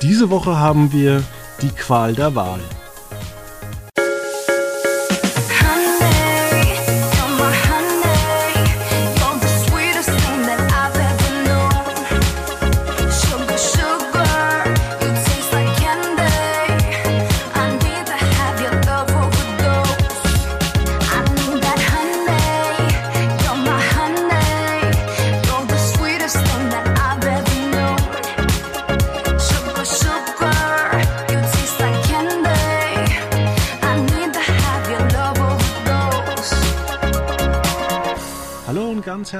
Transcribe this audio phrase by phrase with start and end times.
[0.00, 1.24] Diese Woche haben wir
[1.60, 2.60] die Qual der Wahl.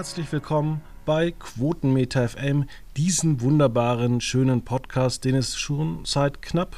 [0.09, 2.65] Herzlich willkommen bei Quotenmeter FM,
[2.97, 6.75] diesen wunderbaren, schönen Podcast, den es schon seit knapp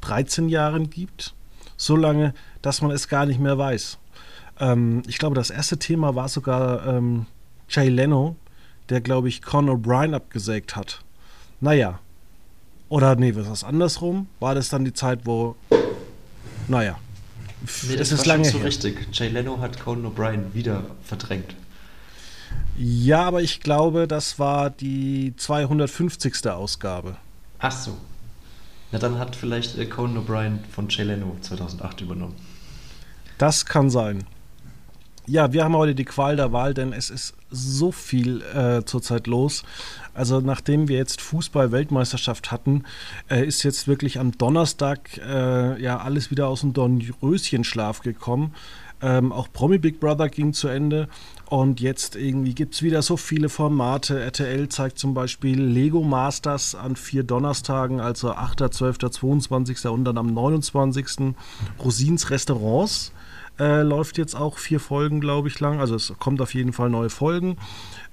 [0.00, 1.34] 13 Jahren gibt.
[1.76, 3.98] So lange, dass man es gar nicht mehr weiß.
[4.58, 7.26] Ähm, ich glaube, das erste Thema war sogar ähm,
[7.68, 8.36] Jay Leno,
[8.88, 11.04] der, glaube ich, Conor O'Brien abgesägt hat.
[11.60, 11.98] Naja.
[12.88, 14.28] Oder nee, was ist andersrum?
[14.40, 15.56] War das dann die Zeit, wo.
[16.68, 16.98] Naja.
[17.86, 18.64] Nee, das, das ist lange so her.
[18.64, 19.08] richtig.
[19.12, 21.54] Jay Leno hat Conan O'Brien wieder verdrängt.
[22.76, 26.48] Ja, aber ich glaube, das war die 250.
[26.48, 27.16] Ausgabe.
[27.58, 27.96] Ach so.
[28.92, 32.34] Na, dann hat vielleicht äh, Conan O'Brien von Jay Leno 2008 übernommen.
[33.38, 34.24] Das kann sein.
[35.26, 39.26] Ja, wir haben heute die Qual der Wahl, denn es ist so viel äh, zurzeit
[39.28, 39.62] los.
[40.12, 42.84] Also nachdem wir jetzt Fußball-Weltmeisterschaft hatten,
[43.30, 48.54] äh, ist jetzt wirklich am Donnerstag äh, ja alles wieder aus dem Dornröschenschlaf gekommen.
[49.02, 51.08] Ähm, auch Promi Big Brother ging zu Ende
[51.50, 54.20] und jetzt irgendwie gibt es wieder so viele Formate.
[54.20, 59.86] RTL zeigt zum Beispiel Lego Masters an vier Donnerstagen, also 8., 12., 22.
[59.86, 61.34] und dann am 29.
[61.84, 63.10] Rosins Restaurants
[63.58, 65.80] äh, läuft jetzt auch vier Folgen, glaube ich, lang.
[65.80, 67.56] Also es kommt auf jeden Fall neue Folgen.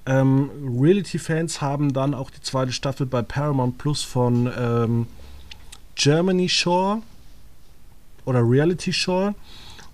[0.04, 5.06] Ähm, Reality-Fans haben dann auch die zweite Staffel bei Paramount Plus von ähm,
[5.94, 7.02] Germany Shore
[8.24, 9.36] oder Reality Shore.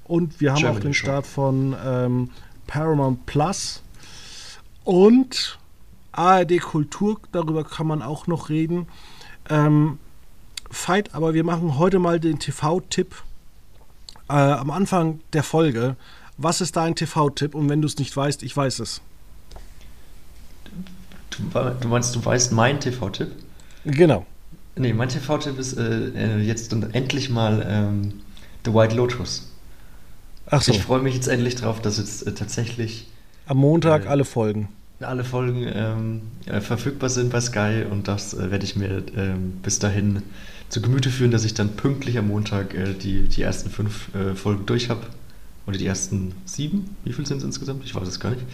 [0.05, 1.13] Und wir haben Germany auch den Shore.
[1.13, 2.31] Start von ähm,
[2.67, 3.83] Paramount Plus
[4.85, 5.59] und
[6.13, 8.87] ARD Kultur, darüber kann man auch noch reden.
[9.51, 9.99] Ähm,
[10.71, 13.15] Fight, aber wir machen heute mal den TV-Tipp
[14.29, 15.97] äh, am Anfang der Folge.
[16.37, 17.55] Was ist dein TV-Tipp?
[17.55, 19.01] Und wenn du es nicht weißt, ich weiß es.
[21.31, 21.43] Du,
[21.81, 23.31] du meinst, du weißt mein TV-Tipp?
[23.85, 24.27] Genau.
[24.77, 28.21] Nee, mein TV-Tipp ist äh, äh jetzt endlich mal ähm,
[28.65, 29.54] The White Lotus.
[30.51, 30.73] Ach so.
[30.73, 33.09] Ich freue mich jetzt endlich drauf, dass jetzt äh, tatsächlich
[33.47, 34.69] am Montag äh, alle Folgen
[35.01, 39.55] alle Folgen ähm, äh, verfügbar sind bei Sky und das äh, werde ich mir ähm,
[39.63, 40.23] bis dahin
[40.69, 44.35] zu Gemüte führen, dass ich dann pünktlich am Montag äh, die, die ersten fünf äh,
[44.35, 45.03] Folgen durch habe.
[45.67, 46.95] Oder die ersten sieben?
[47.05, 47.85] Wie viel sind es insgesamt?
[47.85, 48.45] Ich weiß es gar nicht.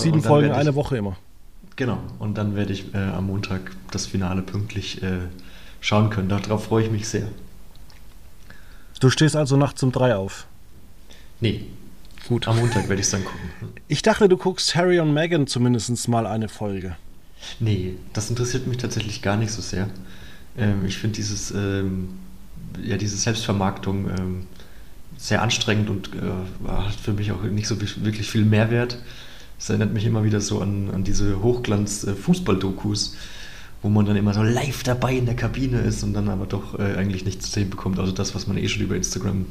[0.00, 1.16] sieben Folgen ich, eine Woche immer.
[1.76, 5.00] Genau, und dann werde ich am Montag das Finale pünktlich
[5.80, 6.28] schauen können.
[6.28, 7.28] Darauf freue ich mich sehr.
[8.98, 10.48] Du stehst also nachts um drei auf?
[11.40, 11.66] Nee.
[12.28, 12.46] Gut.
[12.46, 13.40] Am Montag werde ich es dann gucken.
[13.88, 16.96] Ich dachte, du guckst Harry und Meghan zumindest mal eine Folge.
[17.58, 19.88] Nee, das interessiert mich tatsächlich gar nicht so sehr.
[20.56, 22.10] Ähm, ich finde dieses, ähm,
[22.82, 24.46] ja, diese Selbstvermarktung ähm,
[25.16, 28.98] sehr anstrengend und äh, hat für mich auch nicht so wirklich viel Mehrwert.
[29.58, 33.16] Es erinnert mich immer wieder so an, an diese Hochglanz-Fußball-Dokus,
[33.82, 36.78] wo man dann immer so live dabei in der Kabine ist und dann aber doch
[36.78, 37.98] äh, eigentlich nichts zu sehen bekommt.
[37.98, 39.46] Also das, was man eh schon über Instagram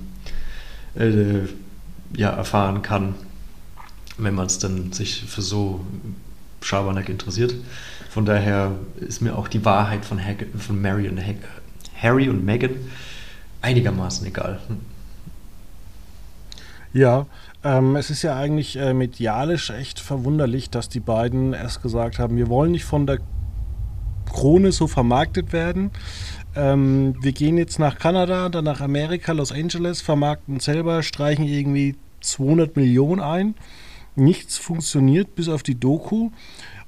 [0.95, 1.41] äh,
[2.15, 3.15] ja, erfahren kann,
[4.17, 5.81] wenn man es dann sich für so
[6.61, 7.53] Schabernack interessiert.
[8.09, 11.37] Von daher ist mir auch die Wahrheit von, Hag von Mary und Hag
[12.01, 12.71] Harry und Meghan
[13.61, 14.59] einigermaßen egal.
[14.67, 14.79] Hm.
[16.91, 17.27] Ja,
[17.63, 22.35] ähm, es ist ja eigentlich äh, medialisch echt verwunderlich, dass die beiden erst gesagt haben,
[22.37, 23.19] wir wollen nicht von der
[24.31, 25.91] Krone so vermarktet werden.
[26.59, 31.95] Ähm, wir gehen jetzt nach Kanada, dann nach Amerika, Los Angeles, vermarkten selber, streichen irgendwie
[32.19, 33.55] 200 Millionen ein.
[34.17, 36.31] Nichts funktioniert bis auf die Doku.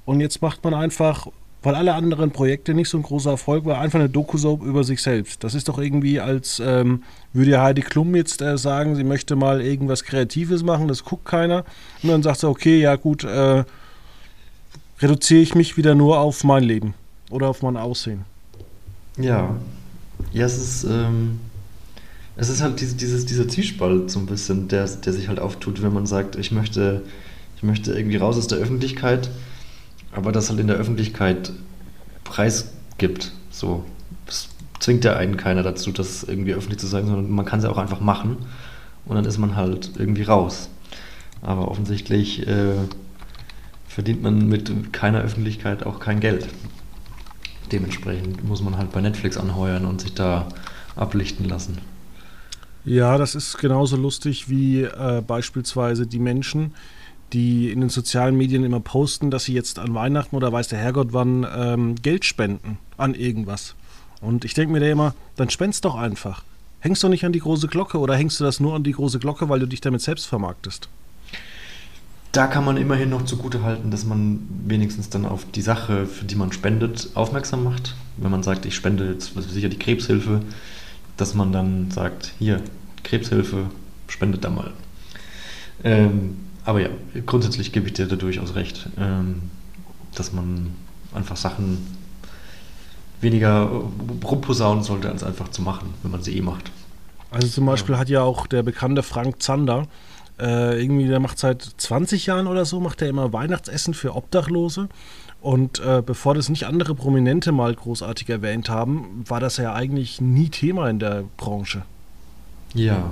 [0.04, 1.28] Und jetzt macht man einfach,
[1.62, 5.00] weil alle anderen Projekte nicht so ein großer Erfolg waren, einfach eine Doku-Soap über sich
[5.00, 5.42] selbst.
[5.42, 7.02] Das ist doch irgendwie, als ähm,
[7.32, 11.64] würde Heidi Klum jetzt äh, sagen, sie möchte mal irgendwas Kreatives machen, das guckt keiner.
[12.02, 13.64] Und dann sagt sie, okay, ja gut, äh,
[15.00, 16.92] reduziere ich mich wieder nur auf mein Leben
[17.30, 18.31] oder auf mein Aussehen.
[19.16, 19.56] Ja.
[20.32, 21.40] Ja, es ist, ähm,
[22.36, 25.82] es ist halt dieses, dieses, dieser Zwiespalt so ein bisschen, der, der sich halt auftut,
[25.82, 27.02] wenn man sagt, ich möchte,
[27.56, 29.30] ich möchte irgendwie raus aus der Öffentlichkeit,
[30.12, 31.52] aber das halt in der Öffentlichkeit
[32.24, 33.32] Preis gibt.
[33.50, 33.84] So.
[34.26, 34.48] Das
[34.78, 37.70] zwingt ja einen keiner dazu, das irgendwie öffentlich zu sagen, sondern man kann es ja
[37.70, 38.36] auch einfach machen
[39.04, 40.68] und dann ist man halt irgendwie raus.
[41.42, 42.74] Aber offensichtlich äh,
[43.88, 46.48] verdient man mit keiner Öffentlichkeit auch kein Geld.
[47.72, 50.48] Dementsprechend muss man halt bei Netflix anheuern und sich da
[50.94, 51.78] ablichten lassen.
[52.84, 56.74] Ja, das ist genauso lustig wie äh, beispielsweise die Menschen,
[57.32, 60.78] die in den sozialen Medien immer posten, dass sie jetzt an Weihnachten oder weiß der
[60.78, 63.74] Herrgott wann ähm, Geld spenden an irgendwas.
[64.20, 66.44] Und ich denke mir da immer, dann spend's doch einfach.
[66.80, 69.20] Hängst du nicht an die große Glocke oder hängst du das nur an die große
[69.20, 70.88] Glocke, weil du dich damit selbst vermarktest?
[72.32, 76.24] Da kann man immerhin noch zugute halten, dass man wenigstens dann auf die Sache, für
[76.24, 77.94] die man spendet, aufmerksam macht.
[78.16, 80.40] Wenn man sagt, ich spende jetzt was sicher die Krebshilfe,
[81.18, 82.62] dass man dann sagt, hier,
[83.04, 83.66] Krebshilfe,
[84.08, 84.70] spendet da mal.
[85.84, 86.88] Ähm, aber ja,
[87.26, 89.42] grundsätzlich gebe ich dir da durchaus recht, ähm,
[90.14, 90.74] dass man
[91.12, 91.86] einfach Sachen
[93.20, 93.70] weniger
[94.24, 96.70] rumposaunen sollte, als einfach zu machen, wenn man sie eh macht.
[97.30, 98.00] Also zum Beispiel ja.
[98.00, 99.86] hat ja auch der bekannte Frank Zander,
[100.38, 104.88] äh, irgendwie, der macht seit 20 Jahren oder so, macht er immer Weihnachtsessen für Obdachlose.
[105.40, 110.20] Und äh, bevor das nicht andere Prominente mal großartig erwähnt haben, war das ja eigentlich
[110.20, 111.82] nie Thema in der Branche.
[112.74, 113.10] Ja,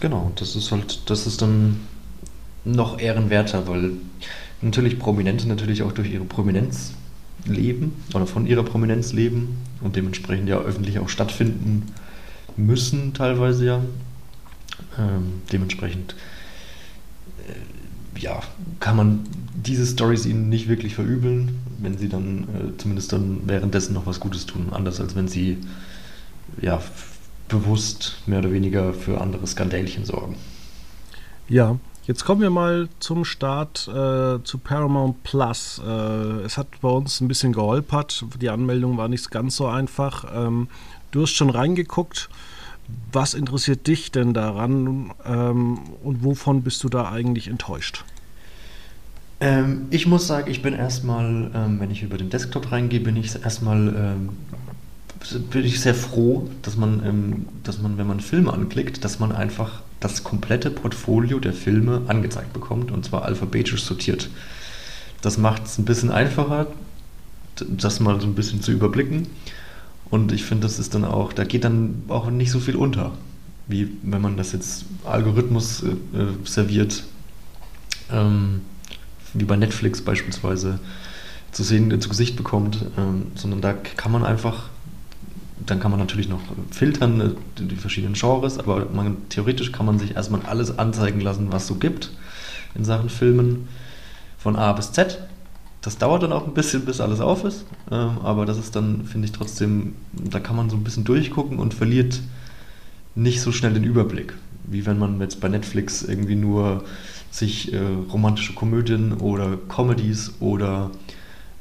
[0.00, 0.32] genau.
[0.36, 1.80] Das ist halt, das ist dann
[2.64, 3.92] noch ehrenwerter, weil
[4.60, 6.92] natürlich Prominente natürlich auch durch ihre Prominenz
[7.46, 11.86] leben oder von ihrer Prominenz leben und dementsprechend ja öffentlich auch stattfinden
[12.56, 13.80] müssen, teilweise ja.
[14.98, 16.14] Ähm, dementsprechend
[17.48, 18.40] äh, ja,
[18.80, 19.20] kann man
[19.54, 24.20] diese Stories ihnen nicht wirklich verübeln, wenn sie dann äh, zumindest dann währenddessen noch was
[24.20, 25.58] Gutes tun, anders als wenn sie
[26.60, 26.80] ja
[27.48, 30.36] bewusst mehr oder weniger für andere Skandälchen sorgen.
[31.48, 31.78] Ja,
[32.10, 35.80] Jetzt kommen wir mal zum Start äh, zu Paramount Plus.
[35.86, 35.90] Äh,
[36.42, 38.24] es hat bei uns ein bisschen geholpert.
[38.40, 40.24] Die Anmeldung war nicht ganz so einfach.
[40.34, 40.66] Ähm,
[41.12, 42.28] du hast schon reingeguckt.
[43.12, 48.04] Was interessiert dich denn daran ähm, und wovon bist du da eigentlich enttäuscht?
[49.40, 53.16] Ähm, ich muss sagen, ich bin erstmal, ähm, wenn ich über den Desktop reingehe, bin
[53.16, 54.28] ich erstmal ähm,
[55.50, 59.82] bin sehr froh, dass man, ähm, dass man, wenn man Filme anklickt, dass man einfach
[60.00, 64.30] das komplette Portfolio der Filme angezeigt bekommt und zwar alphabetisch sortiert.
[65.20, 66.68] Das macht es ein bisschen einfacher,
[67.56, 69.26] das mal so ein bisschen zu überblicken.
[70.10, 73.12] Und ich finde, das ist dann auch, da geht dann auch nicht so viel unter,
[73.68, 75.86] wie wenn man das jetzt Algorithmus äh,
[76.44, 77.04] serviert,
[78.12, 78.62] ähm,
[79.34, 80.80] wie bei Netflix beispielsweise
[81.52, 84.70] zu sehen, zu Gesicht bekommt, ähm, sondern da kann man einfach
[85.66, 86.40] dann kann man natürlich noch
[86.70, 91.52] filtern, äh, die verschiedenen Genres, aber man, theoretisch kann man sich erstmal alles anzeigen lassen,
[91.52, 92.10] was so gibt
[92.74, 93.68] in Sachen Filmen,
[94.38, 95.18] von A bis Z.
[95.82, 99.04] Das dauert dann auch ein bisschen, bis alles auf ist, ähm, aber das ist dann,
[99.06, 102.20] finde ich trotzdem, da kann man so ein bisschen durchgucken und verliert
[103.14, 104.34] nicht so schnell den Überblick,
[104.64, 106.84] wie wenn man jetzt bei Netflix irgendwie nur
[107.30, 107.78] sich äh,
[108.12, 110.90] romantische Komödien oder Comedies oder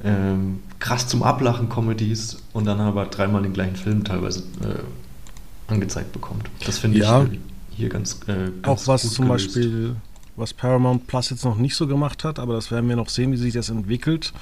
[0.04, 6.12] ähm, krass zum Ablachen Comedies und dann aber dreimal den gleichen Film teilweise äh, angezeigt
[6.12, 6.50] bekommt.
[6.66, 7.24] Das finde ja.
[7.24, 7.40] ich
[7.78, 9.54] hier ganz, äh, ganz Auch was zum gelöst.
[9.54, 9.96] Beispiel,
[10.40, 13.32] was Paramount Plus jetzt noch nicht so gemacht hat, aber das werden wir noch sehen,
[13.32, 14.34] wie sich das entwickelt.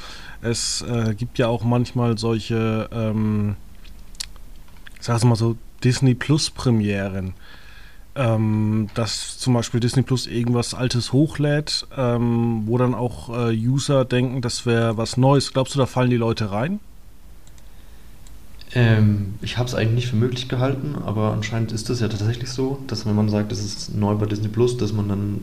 [0.42, 3.56] Es äh, gibt ja auch manchmal solche, ähm,
[5.00, 7.34] ich sag mal so, Disney Plus Premieren
[8.18, 14.06] ähm, dass zum Beispiel Disney Plus irgendwas Altes hochlädt, ähm, wo dann auch äh, User
[14.06, 15.54] denken, das wäre was Neues.
[15.54, 16.80] Glaubst du, da fallen die Leute rein?
[18.74, 22.50] Ähm, ich habe es eigentlich nicht für möglich gehalten, aber anscheinend ist das ja tatsächlich
[22.52, 25.40] so, dass wenn man sagt, es ist neu bei Disney Plus, dass man dann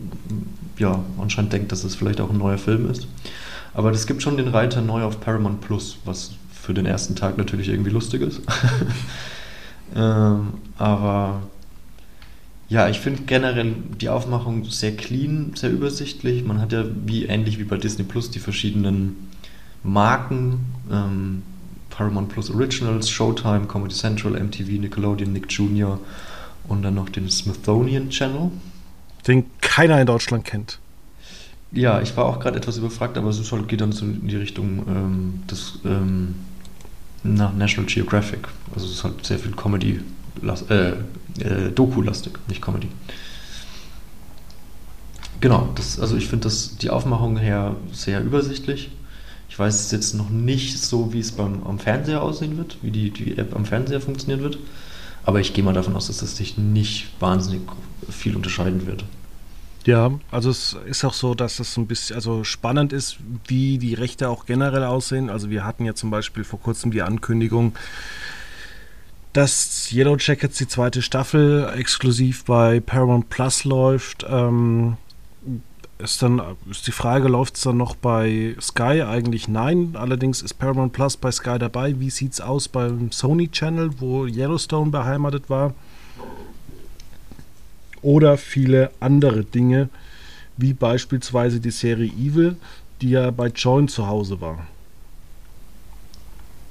[0.78, 3.06] ja anscheinend denkt, dass es vielleicht auch ein neuer Film ist.
[3.72, 7.38] Aber es gibt schon den Reiter neu auf Paramount Plus, was für den ersten Tag
[7.38, 8.40] natürlich irgendwie lustig ist.
[9.96, 11.42] ähm, aber
[12.68, 16.44] ja, ich finde generell die Aufmachung sehr clean, sehr übersichtlich.
[16.44, 19.30] Man hat ja wie ähnlich wie bei Disney Plus die verschiedenen
[19.82, 20.60] Marken.
[20.90, 21.42] Ähm,
[21.96, 25.98] Paramount Plus Originals, Showtime, Comedy Central, MTV, Nickelodeon, Nick Jr.
[26.68, 28.50] und dann noch den Smithsonian Channel.
[29.26, 30.80] Den keiner in Deutschland kennt.
[31.70, 34.84] Ja, ich war auch gerade etwas überfragt, aber es geht dann so in die Richtung
[34.88, 36.34] ähm, des ähm,
[37.22, 38.48] nach National Geographic.
[38.74, 40.00] Also es ist halt sehr viel Comedy
[40.68, 40.90] äh,
[41.42, 42.88] äh, Doku-lastig, nicht Comedy.
[45.40, 48.90] Genau, das, also ich finde das die Aufmachung her sehr übersichtlich.
[49.48, 53.10] Ich weiß jetzt noch nicht so, wie es beim, am Fernseher aussehen wird, wie die,
[53.10, 54.58] die App am Fernseher funktionieren wird.
[55.24, 57.62] Aber ich gehe mal davon aus, dass das sich nicht wahnsinnig
[58.10, 59.04] viel unterscheiden wird.
[59.86, 63.94] Ja, also es ist auch so, dass es ein bisschen also spannend ist, wie die
[63.94, 65.28] Rechte auch generell aussehen.
[65.28, 67.74] Also wir hatten ja zum Beispiel vor kurzem die Ankündigung,
[69.34, 74.24] dass Yellow Jackets die zweite Staffel exklusiv bei Paramount Plus läuft.
[74.28, 74.96] Ähm,
[75.98, 79.02] ist dann ist die Frage, läuft es dann noch bei Sky?
[79.02, 79.90] Eigentlich nein.
[79.94, 81.98] Allerdings ist Paramount Plus bei Sky dabei.
[82.00, 85.74] Wie sieht es aus beim Sony Channel, wo Yellowstone beheimatet war?
[88.02, 89.88] Oder viele andere Dinge,
[90.56, 92.56] wie beispielsweise die Serie Evil,
[93.00, 94.66] die ja bei Join zu Hause war.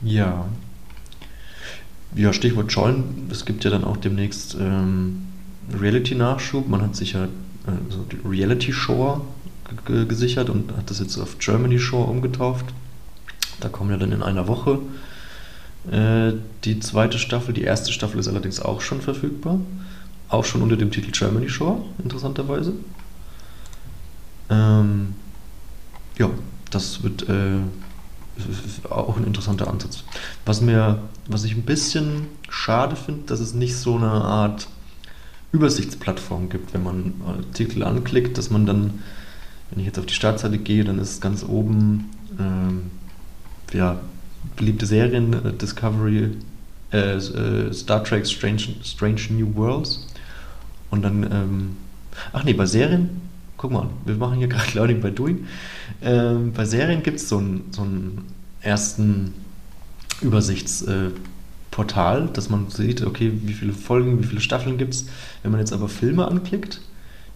[0.01, 0.45] Ja.
[2.15, 3.27] Ja, Stichwort Join.
[3.31, 5.23] Es gibt ja dann auch demnächst ähm,
[5.73, 6.67] Reality-Nachschub.
[6.67, 7.27] Man hat sich ja
[7.65, 9.21] also die Reality Shore
[9.85, 12.65] gesichert und hat das jetzt auf Germany Shore umgetauft.
[13.59, 14.79] Da kommen ja dann in einer Woche
[15.91, 17.53] äh, die zweite Staffel.
[17.53, 19.59] Die erste Staffel ist allerdings auch schon verfügbar.
[20.29, 22.73] Auch schon unter dem Titel Germany Shore, interessanterweise.
[24.49, 25.15] Ähm,
[26.17, 26.29] ja,
[26.71, 27.59] das wird äh,
[28.89, 30.03] auch ein interessanter Ansatz.
[30.45, 34.67] Was mir, was ich ein bisschen schade finde, dass es nicht so eine Art
[35.53, 38.99] Übersichtsplattform gibt, wenn man Artikel anklickt, dass man dann,
[39.69, 42.89] wenn ich jetzt auf die Startseite gehe, dann ist ganz oben ähm,
[43.71, 43.99] ja,
[44.55, 46.31] beliebte Serien, äh, Discovery,
[46.91, 50.07] äh, äh, Star Trek Strange, Strange New Worlds.
[50.89, 51.77] Und dann, ähm,
[52.33, 53.21] ach nee, bei Serien,
[53.57, 55.45] guck mal, wir machen hier gerade Learning by Doing,
[56.01, 57.85] ähm, bei Serien gibt es so einen so
[58.61, 59.35] ersten
[60.21, 61.11] Übersichts- äh,
[61.73, 65.07] Portal, dass man sieht, okay, wie viele Folgen, wie viele Staffeln gibt es.
[65.41, 66.79] Wenn man jetzt aber Filme anklickt,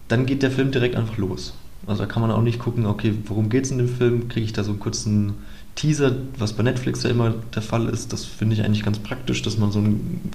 [0.06, 1.54] dann geht der Film direkt einfach los.
[1.88, 4.28] Also da kann man auch nicht gucken, okay, worum geht es in dem Film?
[4.28, 5.34] Kriege ich da so einen kurzen
[5.74, 8.12] Teaser, was bei Netflix ja immer der Fall ist.
[8.12, 10.30] Das finde ich eigentlich ganz praktisch, dass man so einen,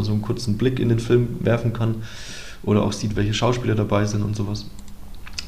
[0.00, 1.96] so einen kurzen Blick in den Film werfen kann
[2.64, 4.66] oder auch sieht, welche Schauspieler dabei sind und sowas.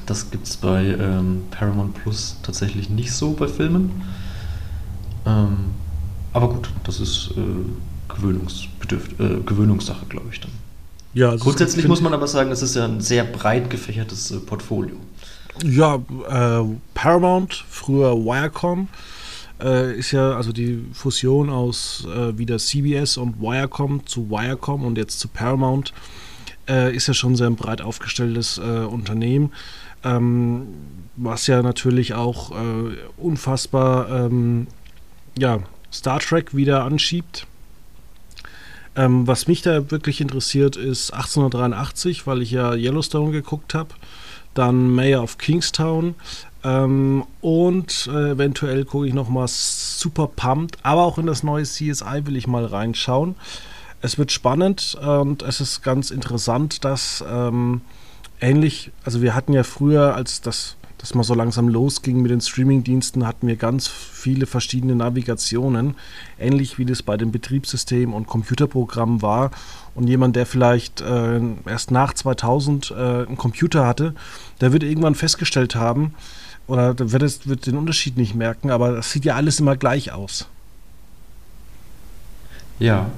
[0.06, 3.90] Das gibt es bei ähm, Paramount Plus tatsächlich nicht so bei Filmen.
[5.26, 5.56] Ähm,
[6.32, 7.40] aber gut, das ist äh,
[8.08, 10.52] gewöhnungsbedürft, äh, Gewöhnungssache, glaube ich dann.
[11.14, 14.36] Ja, also Grundsätzlich muss man aber sagen, es ist ja ein sehr breit gefächertes äh,
[14.36, 14.96] Portfolio.
[15.64, 18.88] Ja, äh, Paramount, früher Wirecom,
[19.62, 24.98] äh, ist ja also die Fusion aus äh, wieder CBS und Wirecom zu Wirecom und
[24.98, 25.94] jetzt zu Paramount
[26.68, 29.52] äh, ist ja schon ein sehr breit aufgestelltes Unternehmen,
[30.04, 30.66] ähm,
[31.16, 32.52] was ja natürlich auch
[33.16, 34.66] unfassbar ähm,
[35.38, 35.60] ja,
[35.90, 37.46] Star Trek wieder anschiebt
[38.96, 43.90] ähm, was mich da wirklich interessiert, ist 1883, weil ich ja Yellowstone geguckt habe.
[44.54, 46.14] Dann Mayor of Kingstown.
[46.64, 50.78] Ähm, und äh, eventuell gucke ich noch mal Super Pumped.
[50.82, 53.36] Aber auch in das neue CSI will ich mal reinschauen.
[54.00, 57.80] Es wird spannend und es ist ganz interessant, dass ähm,
[58.40, 62.40] ähnlich, also wir hatten ja früher, als das dass mal so langsam losging mit den
[62.40, 65.94] Streamingdiensten, hatten wir ganz viele verschiedene Navigationen,
[66.38, 69.50] ähnlich wie das bei den Betriebssystemen und Computerprogrammen war.
[69.94, 74.14] Und jemand, der vielleicht äh, erst nach 2000 äh, einen Computer hatte,
[74.60, 76.14] der wird irgendwann festgestellt haben,
[76.66, 79.76] oder der wird, es, wird den Unterschied nicht merken, aber das sieht ja alles immer
[79.76, 80.48] gleich aus.
[82.78, 83.10] Ja,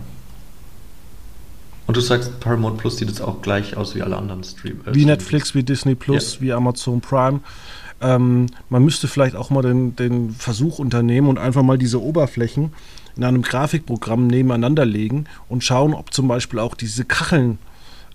[1.88, 4.86] und du sagst, Paramount Plus sieht jetzt auch gleich aus wie alle anderen Streams.
[4.86, 6.40] Äh, wie Netflix, wie Disney Plus, ja.
[6.42, 7.40] wie Amazon Prime.
[8.02, 12.74] Ähm, man müsste vielleicht auch mal den, den Versuch unternehmen und einfach mal diese Oberflächen
[13.16, 17.58] in einem Grafikprogramm nebeneinander legen und schauen, ob zum Beispiel auch diese Kacheln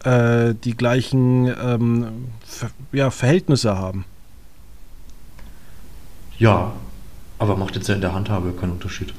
[0.03, 4.06] äh, die gleichen ähm, Ver ja, Verhältnisse haben.
[6.38, 6.74] Ja,
[7.39, 9.15] aber macht jetzt ja in der Handhabe keinen Unterschied.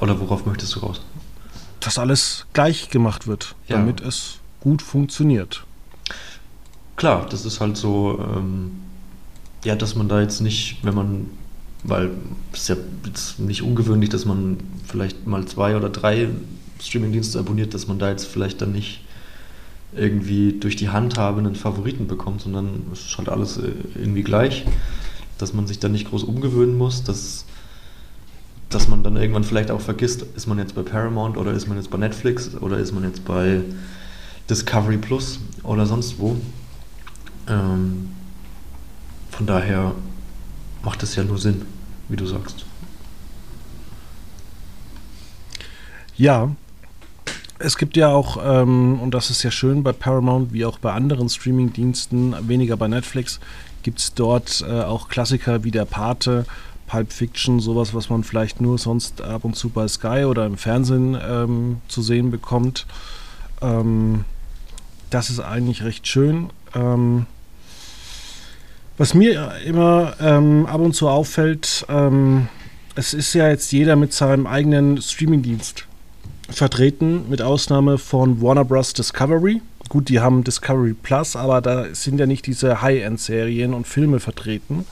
[0.00, 1.02] Oder worauf möchtest du raus?
[1.86, 3.76] Dass alles gleich gemacht wird, ja.
[3.76, 5.64] damit es gut funktioniert.
[6.96, 8.72] Klar, das ist halt so, ähm,
[9.64, 11.30] ja, dass man da jetzt nicht, wenn man,
[11.84, 12.10] weil
[12.52, 12.76] es ist ja
[13.06, 16.28] jetzt nicht ungewöhnlich, dass man vielleicht mal zwei oder drei
[16.80, 19.02] Streamingdienste abonniert, dass man da jetzt vielleicht dann nicht
[19.94, 24.64] irgendwie durch die Handhabe einen Favoriten bekommt, sondern es ist halt alles äh, irgendwie gleich,
[25.38, 27.45] dass man sich da nicht groß umgewöhnen muss, dass
[28.70, 31.76] dass man dann irgendwann vielleicht auch vergisst, ist man jetzt bei Paramount oder ist man
[31.76, 33.60] jetzt bei Netflix oder ist man jetzt bei
[34.50, 36.36] Discovery Plus oder sonst wo.
[37.48, 38.10] Ähm,
[39.30, 39.94] von daher
[40.82, 41.62] macht es ja nur Sinn,
[42.08, 42.64] wie du sagst.
[46.16, 46.50] Ja,
[47.58, 50.92] es gibt ja auch, ähm, und das ist ja schön bei Paramount wie auch bei
[50.92, 53.40] anderen Streaming-Diensten, weniger bei Netflix,
[53.82, 56.44] gibt es dort äh, auch Klassiker wie der Pate,
[56.86, 60.56] Pulp Fiction, sowas, was man vielleicht nur sonst ab und zu bei Sky oder im
[60.56, 62.86] Fernsehen ähm, zu sehen bekommt.
[63.60, 64.24] Ähm,
[65.10, 66.50] das ist eigentlich recht schön.
[66.74, 67.26] Ähm,
[68.98, 72.48] was mir immer ähm, ab und zu auffällt, ähm,
[72.94, 75.86] es ist ja jetzt jeder mit seinem eigenen Streamingdienst
[76.48, 78.94] vertreten, mit Ausnahme von Warner Bros.
[78.94, 79.60] Discovery.
[79.88, 84.86] gut, die haben Discovery Plus, aber da sind ja nicht diese High-End-Serien und Filme vertreten.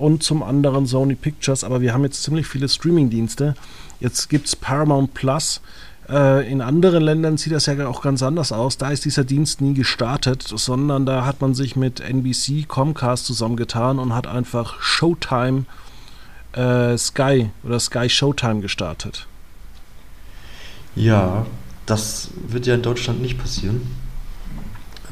[0.00, 3.54] Und zum anderen Sony Pictures, aber wir haben jetzt ziemlich viele Streaming-Dienste.
[4.00, 5.60] Jetzt gibt es Paramount Plus.
[6.08, 8.78] Äh, in anderen Ländern sieht das ja auch ganz anders aus.
[8.78, 13.98] Da ist dieser Dienst nie gestartet, sondern da hat man sich mit NBC, Comcast zusammengetan
[13.98, 15.66] und hat einfach Showtime
[16.52, 19.26] äh, Sky oder Sky Showtime gestartet.
[20.96, 21.44] Ja,
[21.84, 23.82] das wird ja in Deutschland nicht passieren.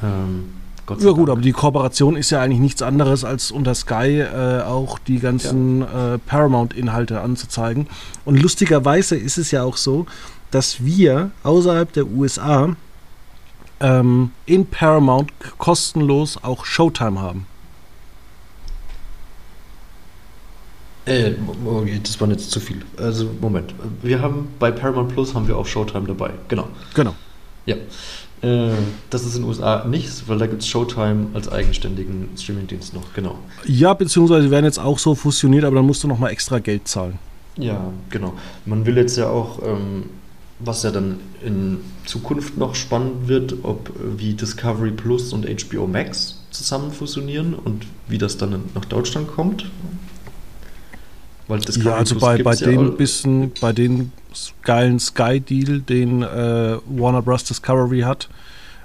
[0.03, 0.55] Ähm,
[0.99, 4.99] ja gut, aber die Kooperation ist ja eigentlich nichts anderes, als unter Sky äh, auch
[4.99, 6.15] die ganzen ja.
[6.15, 7.87] äh, Paramount-Inhalte anzuzeigen.
[8.25, 10.07] Und lustigerweise ist es ja auch so,
[10.51, 12.75] dass wir außerhalb der USA
[13.81, 17.47] ähm, in Paramount kostenlos auch Showtime haben.
[21.05, 21.33] Äh,
[22.03, 22.83] das war jetzt zu viel.
[22.99, 23.75] Also, Moment.
[24.03, 26.31] Wir haben bei Paramount Plus haben wir auch Showtime dabei.
[26.49, 26.69] Genau.
[26.95, 27.15] Genau.
[27.65, 27.77] Ja.
[28.43, 28.71] Äh,
[29.11, 33.13] das ist in den USA nichts, weil da gibt es Showtime als eigenständigen Streamingdienst noch,
[33.15, 33.39] genau.
[33.67, 37.19] Ja, beziehungsweise werden jetzt auch so fusioniert, aber dann musst du nochmal extra Geld zahlen.
[37.57, 38.35] Ja, genau.
[38.65, 40.05] Man will jetzt ja auch, ähm,
[40.61, 45.87] was ja dann in Zukunft noch spannend wird, ob äh, wie Discovery Plus und HBO
[45.87, 49.67] Max zusammen fusionieren und wie das dann nach Deutschland kommt.
[51.49, 54.13] Weil ja, also Plus bei, bei, ja den bisschen, bei den
[54.63, 57.45] geilen Sky-Deal, den äh, Warner Bros.
[57.45, 58.29] Discovery hat,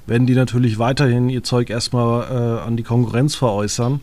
[0.06, 4.02] werden die natürlich weiterhin ihr Zeug erstmal äh, an die Konkurrenz veräußern.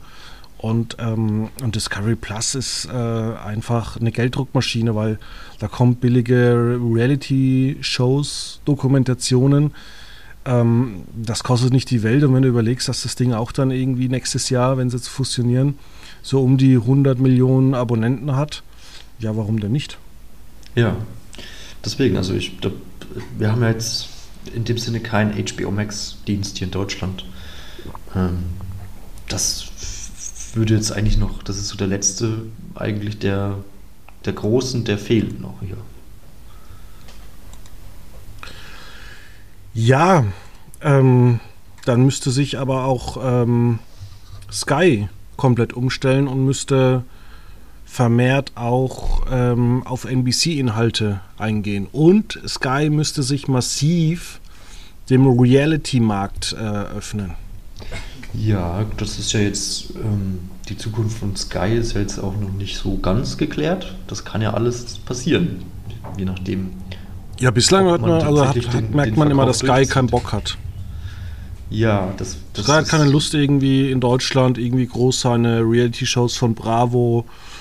[0.59, 5.19] Und, ähm, und Discovery Plus ist äh, einfach eine Gelddruckmaschine, weil
[5.59, 9.73] da kommen billige Reality-Shows, Dokumentationen.
[10.45, 12.25] Ähm, das kostet nicht die Welt.
[12.25, 15.09] Und wenn du überlegst, dass das Ding auch dann irgendwie nächstes Jahr, wenn sie jetzt
[15.09, 15.79] fusionieren,
[16.23, 18.63] so um die 100 Millionen Abonnenten hat,
[19.19, 19.97] ja, warum denn nicht?
[20.75, 20.95] Ja,
[21.85, 22.71] deswegen, also ich, da,
[23.39, 24.09] wir haben ja jetzt
[24.55, 27.25] in dem Sinne keinen HBO Max-Dienst hier in Deutschland.
[28.15, 28.45] Ähm,
[29.29, 29.67] das
[30.55, 32.43] würde jetzt eigentlich noch, das ist so der letzte
[32.75, 33.59] eigentlich der,
[34.25, 35.77] der großen, der fehlt noch hier.
[39.73, 40.25] Ja,
[40.81, 41.41] ähm,
[41.85, 43.78] dann müsste sich aber auch ähm,
[44.50, 47.04] Sky komplett umstellen und müsste
[47.91, 51.89] vermehrt auch ähm, auf NBC-Inhalte eingehen.
[51.91, 54.41] Und Sky müsste sich massiv
[55.11, 57.33] dem Reality-Markt äh, öffnen.
[58.33, 62.53] Ja, das ist ja jetzt, ähm, die Zukunft von Sky ist ja jetzt auch noch
[62.53, 63.93] nicht so ganz geklärt.
[64.07, 65.65] Das kann ja alles passieren,
[66.17, 66.71] je nachdem.
[67.41, 70.33] Ja, bislang man man, also hat, hat, merkt den man immer, dass Sky keinen Bock
[70.33, 70.57] hat.
[71.71, 76.55] Ja, das, das Sky hat keine Lust irgendwie in Deutschland irgendwie groß seine Reality-Shows von
[76.55, 77.60] Bravo äh,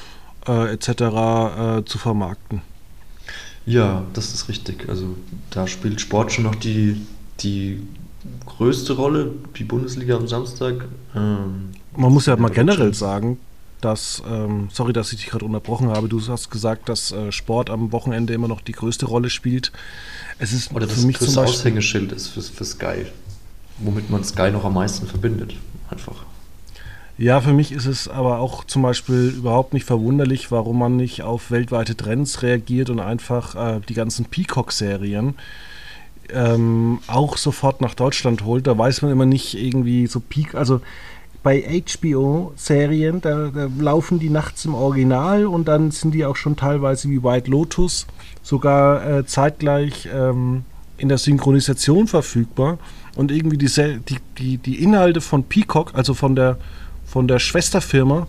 [0.49, 0.89] etc.
[0.89, 2.61] Äh, zu vermarkten.
[3.65, 4.89] Ja, das ist richtig.
[4.89, 5.15] Also
[5.51, 7.05] da spielt Sport schon noch die,
[7.41, 7.81] die
[8.45, 10.85] größte Rolle, die Bundesliga am Samstag.
[11.15, 13.37] Ähm, Man muss ja mal generell sagen,
[13.81, 17.69] dass, ähm, sorry, dass ich dich gerade unterbrochen habe, du hast gesagt, dass äh, Sport
[17.69, 19.71] am Wochenende immer noch die größte Rolle spielt.
[20.37, 23.05] Es ist Oder für das mich zum Beispiel, Aushängeschild ist für, für Sky,
[23.77, 25.53] womit man Sky noch am meisten verbindet,
[25.89, 26.25] einfach.
[27.19, 31.21] Ja, für mich ist es aber auch zum Beispiel überhaupt nicht verwunderlich, warum man nicht
[31.21, 35.35] auf weltweite Trends reagiert und einfach äh, die ganzen Peacock-Serien
[36.33, 38.67] ähm, auch sofort nach Deutschland holt.
[38.67, 40.79] Da weiß man immer nicht irgendwie so Peak, also
[41.43, 46.55] bei HBO-Serien, da, da, laufen die nachts im Original und dann sind die auch schon
[46.55, 48.07] teilweise wie White Lotus
[48.43, 50.63] sogar äh, zeitgleich ähm,
[50.97, 52.77] in der Synchronisation verfügbar.
[53.17, 56.57] Und irgendwie die, die, die, die Inhalte von Peacock, also von der
[57.09, 58.27] von der Schwesterfirma,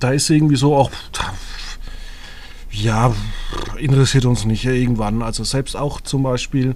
[0.00, 0.90] da ist irgendwie so auch,
[2.70, 3.14] ja,
[3.78, 5.22] interessiert uns nicht irgendwann.
[5.22, 6.74] Also selbst auch zum Beispiel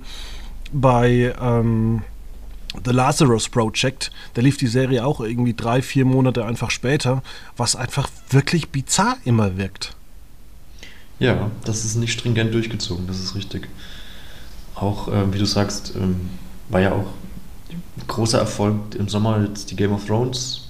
[0.72, 2.02] bei ähm,
[2.84, 7.22] The Lazarus Project, da lief die Serie auch irgendwie drei, vier Monate einfach später,
[7.56, 9.96] was einfach wirklich bizarr immer wirkt.
[11.18, 13.68] Ja, das ist nicht stringent durchgezogen, das ist richtig.
[14.74, 16.28] Auch, äh, wie du sagst, ähm,
[16.68, 17.06] war ja auch
[18.06, 20.67] großer Erfolg im Sommer jetzt die Game of Thrones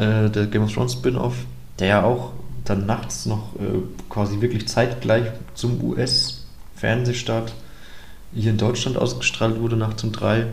[0.00, 1.34] äh, der Game of Thrones Spin-off,
[1.78, 2.32] der ja auch
[2.64, 7.52] dann nachts noch äh, quasi wirklich zeitgleich zum US-Fernsehstart
[8.32, 10.46] hier in Deutschland ausgestrahlt wurde, nachts um drei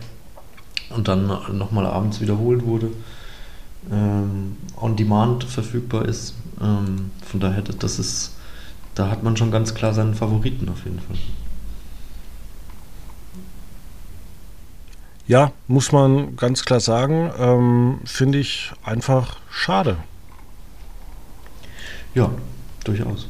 [0.89, 2.89] und dann nochmal abends wiederholt wurde,
[3.91, 6.33] ähm, on demand verfügbar ist.
[6.61, 8.31] Ähm, von daher, das ist,
[8.95, 11.17] da hat man schon ganz klar seinen Favoriten auf jeden Fall.
[15.27, 19.97] Ja, muss man ganz klar sagen, ähm, finde ich einfach schade.
[22.15, 22.31] Ja,
[22.85, 23.27] durchaus.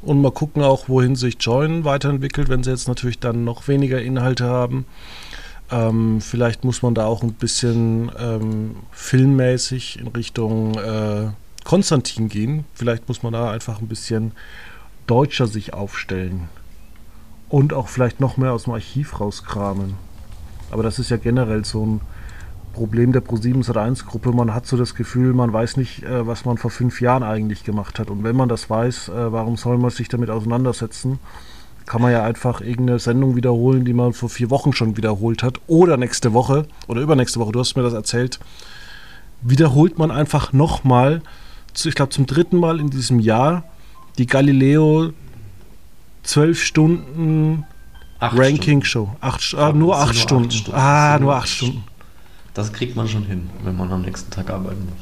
[0.00, 4.00] Und mal gucken auch, wohin sich Join weiterentwickelt, wenn sie jetzt natürlich dann noch weniger
[4.00, 4.86] Inhalte haben.
[5.72, 11.30] Ähm, vielleicht muss man da auch ein bisschen ähm, filmmäßig in Richtung äh,
[11.64, 12.64] Konstantin gehen.
[12.74, 14.32] Vielleicht muss man da einfach ein bisschen
[15.08, 16.48] deutscher sich aufstellen.
[17.48, 19.94] Und auch vielleicht noch mehr aus dem Archiv rauskramen.
[20.74, 22.00] Aber das ist ja generell so ein
[22.72, 24.32] Problem der Pro7 1 Gruppe.
[24.32, 27.62] Man hat so das Gefühl, man weiß nicht, äh, was man vor fünf Jahren eigentlich
[27.62, 28.10] gemacht hat.
[28.10, 31.20] Und wenn man das weiß, äh, warum soll man sich damit auseinandersetzen?
[31.86, 35.60] kann man ja einfach irgendeine Sendung wiederholen, die man vor vier Wochen schon wiederholt hat.
[35.66, 38.40] Oder nächste Woche oder übernächste Woche, du hast mir das erzählt,
[39.42, 41.20] wiederholt man einfach nochmal,
[41.74, 43.64] ich glaube zum dritten Mal in diesem Jahr,
[44.16, 45.12] die Galileo
[46.22, 47.66] zwölf Stunden
[48.20, 49.16] Ranking-Show.
[49.20, 50.48] Acht, ah, nur, acht, nur Stunden.
[50.48, 50.78] acht Stunden.
[50.78, 51.84] Ah, nur acht Stunden.
[52.54, 54.98] Das kriegt man schon hin, wenn man am nächsten Tag arbeiten muss.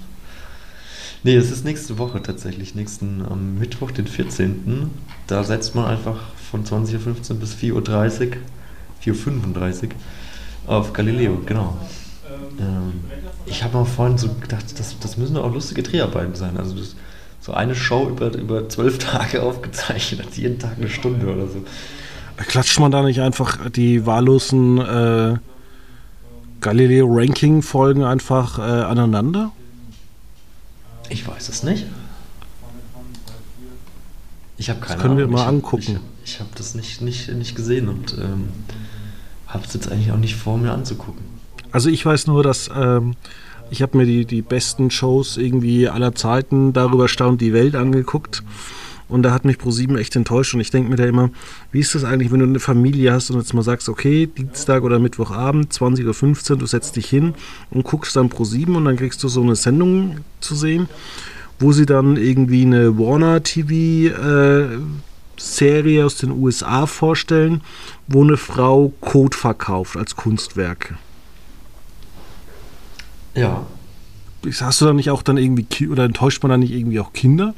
[1.25, 4.91] Nee, es ist nächste Woche tatsächlich, nächsten am Mittwoch, den 14.
[5.29, 6.17] Da setzt man einfach
[6.51, 8.37] von 20.15 Uhr bis 4.30 Uhr,
[9.05, 9.91] 4.35 Uhr
[10.67, 11.77] auf Galileo, genau.
[12.59, 13.05] Ähm,
[13.47, 16.57] ich habe mal vorhin so gedacht, das, das müssen doch auch lustige Dreharbeiten sein.
[16.57, 16.97] Also das,
[17.41, 21.65] so eine Show über, über zwölf Tage aufgezeichnet, jeden Tag eine Stunde oder so.
[22.43, 25.37] Klatscht man da nicht einfach die wahllosen äh,
[26.61, 29.53] Galileo-Ranking-Folgen einfach äh, aneinander?
[31.09, 31.87] Ich weiß es nicht.
[34.57, 35.31] Ich habe keine das können Ahnung.
[35.31, 35.95] wir mal ich angucken.
[35.97, 38.49] Hab, ich, ich habe das nicht, nicht, nicht gesehen und ähm,
[39.49, 41.23] habe es jetzt eigentlich auch nicht vor, mir anzugucken.
[41.73, 43.17] Also ich weiß nur, dass ähm,
[43.71, 48.43] ich habe mir die, die besten Shows irgendwie aller Zeiten darüber staunt die Welt angeguckt.
[49.09, 50.55] Und da hat mich ProSieben echt enttäuscht.
[50.55, 51.31] Und ich denke mir da immer,
[51.71, 54.83] wie ist das eigentlich, wenn du eine Familie hast und jetzt mal sagst, okay, Dienstag
[54.83, 57.35] oder Mittwochabend, 20.15 Uhr, du setzt dich hin
[57.71, 60.89] und guckst dann ProSieben und dann kriegst du so eine Sendung zu sehen,
[61.59, 64.79] wo sie dann irgendwie eine Warner TV äh,
[65.37, 67.63] Serie aus den USA vorstellen,
[68.07, 70.97] wo eine Frau Code verkauft als Kunstwerke.
[73.35, 73.67] Ja.
[74.61, 77.55] Hast du da nicht auch dann irgendwie, oder enttäuscht man da nicht irgendwie auch Kinder?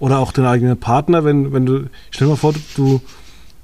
[0.00, 3.00] Oder auch den eigenen Partner, wenn, wenn du, stell dir mal vor, du,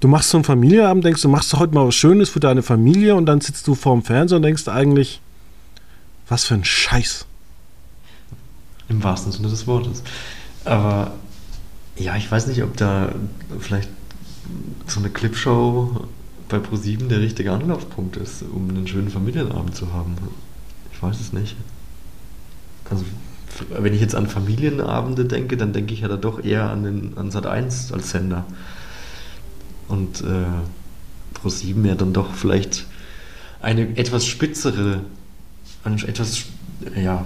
[0.00, 2.62] du machst so einen Familienabend, denkst du, machst du heute mal was Schönes für deine
[2.62, 5.20] Familie und dann sitzt du vorm Fernseher und denkst eigentlich,
[6.28, 7.26] was für ein Scheiß.
[8.88, 10.02] Im wahrsten Sinne des Wortes.
[10.64, 11.12] Aber
[11.96, 13.12] ja, ich weiß nicht, ob da
[13.58, 13.88] vielleicht
[14.86, 16.08] so eine Clipshow
[16.48, 20.16] bei Pro7 der richtige Anlaufpunkt ist, um einen schönen Familienabend zu haben.
[20.92, 21.56] Ich weiß es nicht.
[22.90, 23.04] Also,
[23.70, 27.12] wenn ich jetzt an Familienabende denke, dann denke ich ja da doch eher an, den,
[27.16, 28.44] an Sat 1 als Sender.
[29.88, 32.86] Und äh, Pro7 ja dann doch vielleicht
[33.60, 35.00] eine etwas spitzere,
[35.84, 36.44] ein etwas,
[36.96, 37.24] ja,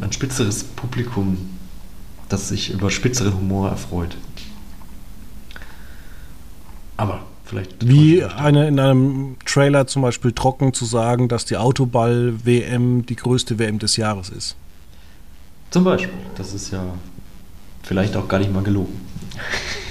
[0.00, 1.36] ein spitzeres Publikum
[2.32, 4.16] das sich über spitzere Humor erfreut.
[6.96, 7.86] Aber vielleicht.
[7.86, 13.58] Wie eine in einem Trailer zum Beispiel trocken zu sagen, dass die Autoball-WM die größte
[13.58, 14.56] WM des Jahres ist.
[15.70, 16.12] Zum Beispiel.
[16.36, 16.84] Das ist ja
[17.82, 19.00] vielleicht auch gar nicht mal gelogen.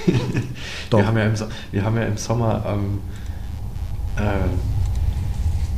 [0.90, 1.34] wir, haben ja im,
[1.72, 2.98] wir haben ja im Sommer ähm,
[4.16, 4.48] äh,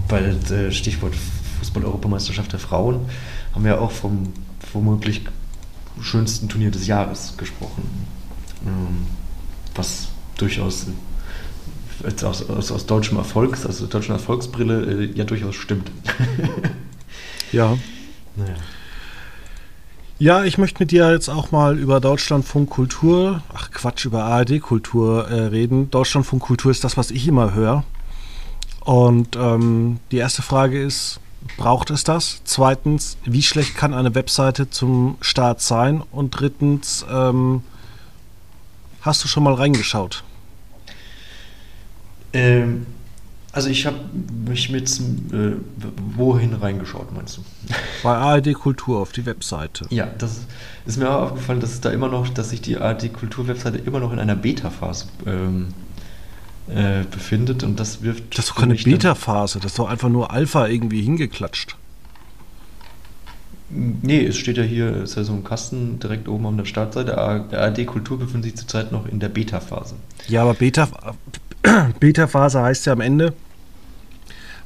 [0.08, 1.14] bei äh, Stichwort
[1.60, 3.06] Fußball-Europameisterschaft der Frauen
[3.54, 4.32] haben wir auch vom
[4.72, 5.22] womöglich
[6.00, 7.88] schönsten Turnier des Jahres gesprochen.
[8.66, 9.06] Ähm,
[9.74, 10.86] was durchaus
[12.24, 15.90] aus, aus, aus deutschem Erfolgs, also deutschen Erfolgsbrille äh, ja durchaus stimmt.
[17.52, 17.76] ja.
[18.34, 18.54] Naja.
[20.22, 24.60] Ja, ich möchte mit dir jetzt auch mal über Deutschlandfunk Kultur, ach Quatsch, über ARD
[24.60, 25.90] Kultur äh, reden.
[25.90, 27.82] Deutschlandfunk Kultur ist das, was ich immer höre.
[28.84, 31.18] Und ähm, die erste Frage ist,
[31.56, 32.40] braucht es das?
[32.44, 36.04] Zweitens, wie schlecht kann eine Webseite zum Start sein?
[36.12, 37.64] Und drittens, ähm,
[39.00, 40.22] hast du schon mal reingeschaut?
[42.32, 42.86] Ähm,
[43.52, 43.98] also ich habe
[44.48, 45.52] mich mit äh,
[46.16, 47.42] wohin reingeschaut, meinst du?
[48.02, 49.84] Bei ARD Kultur auf die Webseite.
[49.90, 50.46] Ja, das
[50.86, 53.76] ist mir auch aufgefallen, dass es da immer noch, dass sich die ARD Kultur Webseite
[53.76, 55.68] immer noch in einer Beta-Phase ähm,
[56.68, 58.38] äh, befindet und das wirft.
[58.38, 61.76] Das ist doch keine Beta-Phase, das ist doch einfach nur Alpha irgendwie hingeklatscht.
[63.74, 66.66] Nee, es steht ja hier, es ist ja so ein Kasten direkt oben an der
[66.66, 67.16] Startseite.
[67.16, 69.94] ARD Kultur befindet sich zurzeit noch in der Beta-Phase.
[70.28, 70.88] Ja, aber Beta,
[72.00, 73.34] Beta-Phase heißt ja am Ende,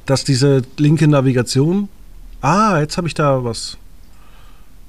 [0.05, 1.89] dass diese linke Navigation.
[2.41, 3.77] Ah, jetzt habe ich da was.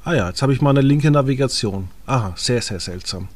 [0.05, 1.89] Ah ja, jetzt habe ich mal eine linke Navigation.
[2.07, 3.29] Aha, sehr, sehr seltsam.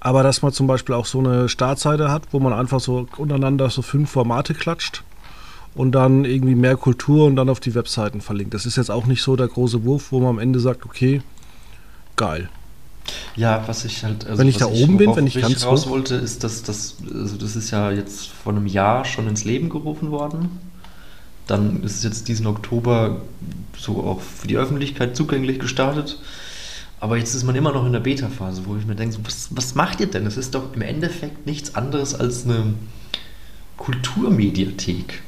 [0.00, 3.68] Aber dass man zum Beispiel auch so eine Startseite hat, wo man einfach so untereinander
[3.68, 5.02] so fünf Formate klatscht
[5.74, 8.54] und dann irgendwie mehr Kultur und dann auf die Webseiten verlinkt.
[8.54, 11.22] Das ist jetzt auch nicht so der große Wurf, wo man am Ende sagt, okay,
[12.16, 12.48] geil.
[13.36, 14.26] Ja, was ich halt.
[14.26, 16.62] Also wenn ich da oben ich, bin, wenn ich ganz raus hoch wollte, ist, dass
[16.62, 20.58] das, also das ist ja jetzt vor einem Jahr schon ins Leben gerufen worden.
[21.46, 23.22] Dann ist es jetzt diesen Oktober
[23.76, 26.18] so auch für die Öffentlichkeit zugänglich gestartet.
[27.00, 29.48] Aber jetzt ist man immer noch in der Beta-Phase, wo ich mir denke, so, was,
[29.50, 30.26] was macht ihr denn?
[30.26, 32.74] Es ist doch im Endeffekt nichts anderes als eine
[33.76, 35.22] Kulturmediathek,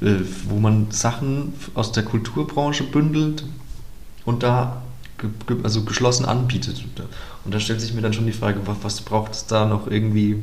[0.00, 0.14] äh,
[0.48, 3.44] wo man Sachen aus der Kulturbranche bündelt
[4.24, 4.82] und da
[5.62, 6.84] also geschlossen anbietet.
[7.44, 10.42] Und da stellt sich mir dann schon die Frage, was braucht es da noch irgendwie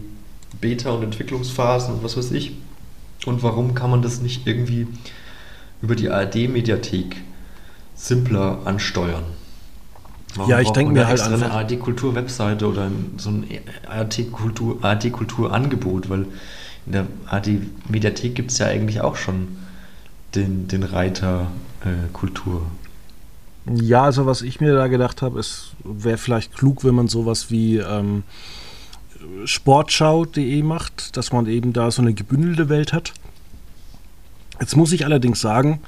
[0.60, 2.54] Beta- und Entwicklungsphasen und was weiß ich?
[3.26, 4.88] Und warum kann man das nicht irgendwie
[5.82, 7.18] über die ARD-Mediathek
[7.96, 9.24] simpler ansteuern?
[10.36, 13.46] Warum ja, ich denke mir halt eine ARD-Kultur-Webseite oder so ein
[13.88, 16.26] ARD-Kultur-Angebot, ARD weil
[16.86, 19.58] in der ARD-Mediathek gibt es ja eigentlich auch schon
[20.36, 21.48] den, den Reiter
[21.84, 22.62] äh, Kultur.
[23.74, 27.52] Ja, also was ich mir da gedacht habe, es wäre vielleicht klug, wenn man sowas
[27.52, 28.24] wie ähm,
[29.46, 33.14] sportschau.de macht, dass man eben da so eine gebündelte Welt hat.
[34.60, 35.82] Jetzt muss ich allerdings sagen,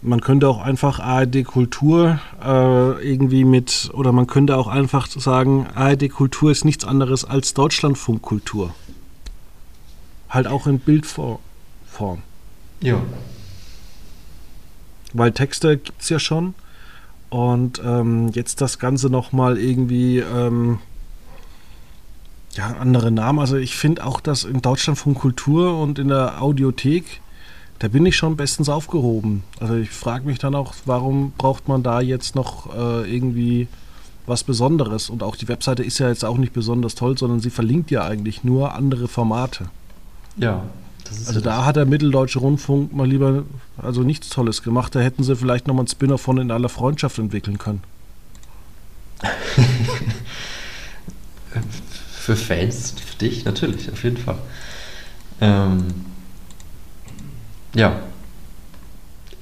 [0.00, 5.66] man könnte auch einfach ARD Kultur äh, irgendwie mit, oder man könnte auch einfach sagen,
[5.74, 8.74] ARD Kultur ist nichts anderes als Deutschlandfunkkultur.
[10.28, 11.38] Halt auch in Bildform.
[12.80, 13.00] Ja.
[15.12, 16.54] Weil Texte gibt es ja schon.
[17.32, 20.80] Und ähm, jetzt das Ganze nochmal irgendwie, ähm,
[22.52, 23.38] ja, andere Namen.
[23.38, 27.22] Also ich finde auch, dass in Deutschland von Kultur und in der Audiothek,
[27.78, 29.44] da bin ich schon bestens aufgehoben.
[29.60, 33.66] Also ich frage mich dann auch, warum braucht man da jetzt noch äh, irgendwie
[34.26, 35.08] was Besonderes?
[35.08, 38.04] Und auch die Webseite ist ja jetzt auch nicht besonders toll, sondern sie verlinkt ja
[38.04, 39.70] eigentlich nur andere Formate.
[40.36, 40.64] Ja,
[41.26, 43.44] also da hat der Mitteldeutsche Rundfunk mal lieber
[43.76, 44.94] also nichts Tolles gemacht.
[44.94, 47.82] Da hätten sie vielleicht nochmal einen Spinner von in aller Freundschaft entwickeln können.
[52.12, 54.38] für Fans, für dich natürlich, auf jeden Fall.
[55.40, 55.86] Ähm,
[57.74, 58.00] ja.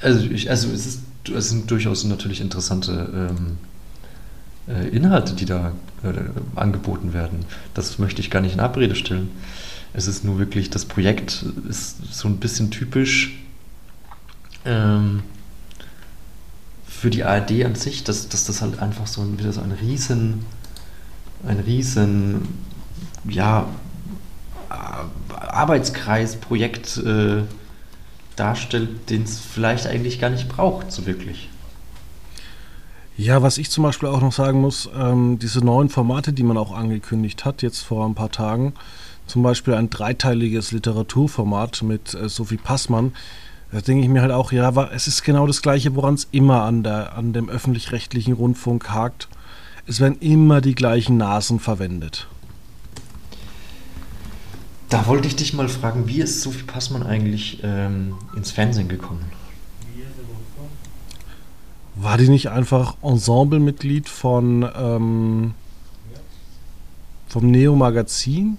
[0.00, 1.00] Also, ich, also es, ist,
[1.34, 3.58] es sind durchaus natürlich interessante ähm,
[4.66, 6.12] äh, Inhalte, die da äh,
[6.58, 7.44] angeboten werden.
[7.74, 9.30] Das möchte ich gar nicht in Abrede stellen.
[9.92, 13.40] Es ist nur wirklich, das Projekt ist so ein bisschen typisch
[14.64, 15.22] ähm,
[16.86, 19.72] für die ARD an sich, dass, dass das halt einfach so ein, wieder so ein
[19.72, 20.44] riesen,
[21.46, 22.48] ein riesen,
[23.28, 23.66] ja,
[25.30, 27.42] Arbeitskreisprojekt äh,
[28.36, 31.48] darstellt, den es vielleicht eigentlich gar nicht braucht, so wirklich.
[33.16, 36.56] Ja, was ich zum Beispiel auch noch sagen muss, ähm, diese neuen Formate, die man
[36.56, 38.72] auch angekündigt hat, jetzt vor ein paar Tagen,
[39.30, 43.12] zum Beispiel ein dreiteiliges Literaturformat mit äh, Sophie Passmann.
[43.72, 46.62] Da denke ich mir halt auch, ja, es ist genau das Gleiche, woran es immer
[46.64, 49.28] an, der, an dem öffentlich-rechtlichen Rundfunk hakt.
[49.86, 52.26] Es werden immer die gleichen Nasen verwendet.
[54.88, 59.24] Da wollte ich dich mal fragen, wie ist Sophie Passmann eigentlich ähm, ins Fernsehen gekommen?
[61.94, 65.54] War die nicht einfach Ensemblemitglied von ähm,
[67.28, 68.58] vom Neo Magazin?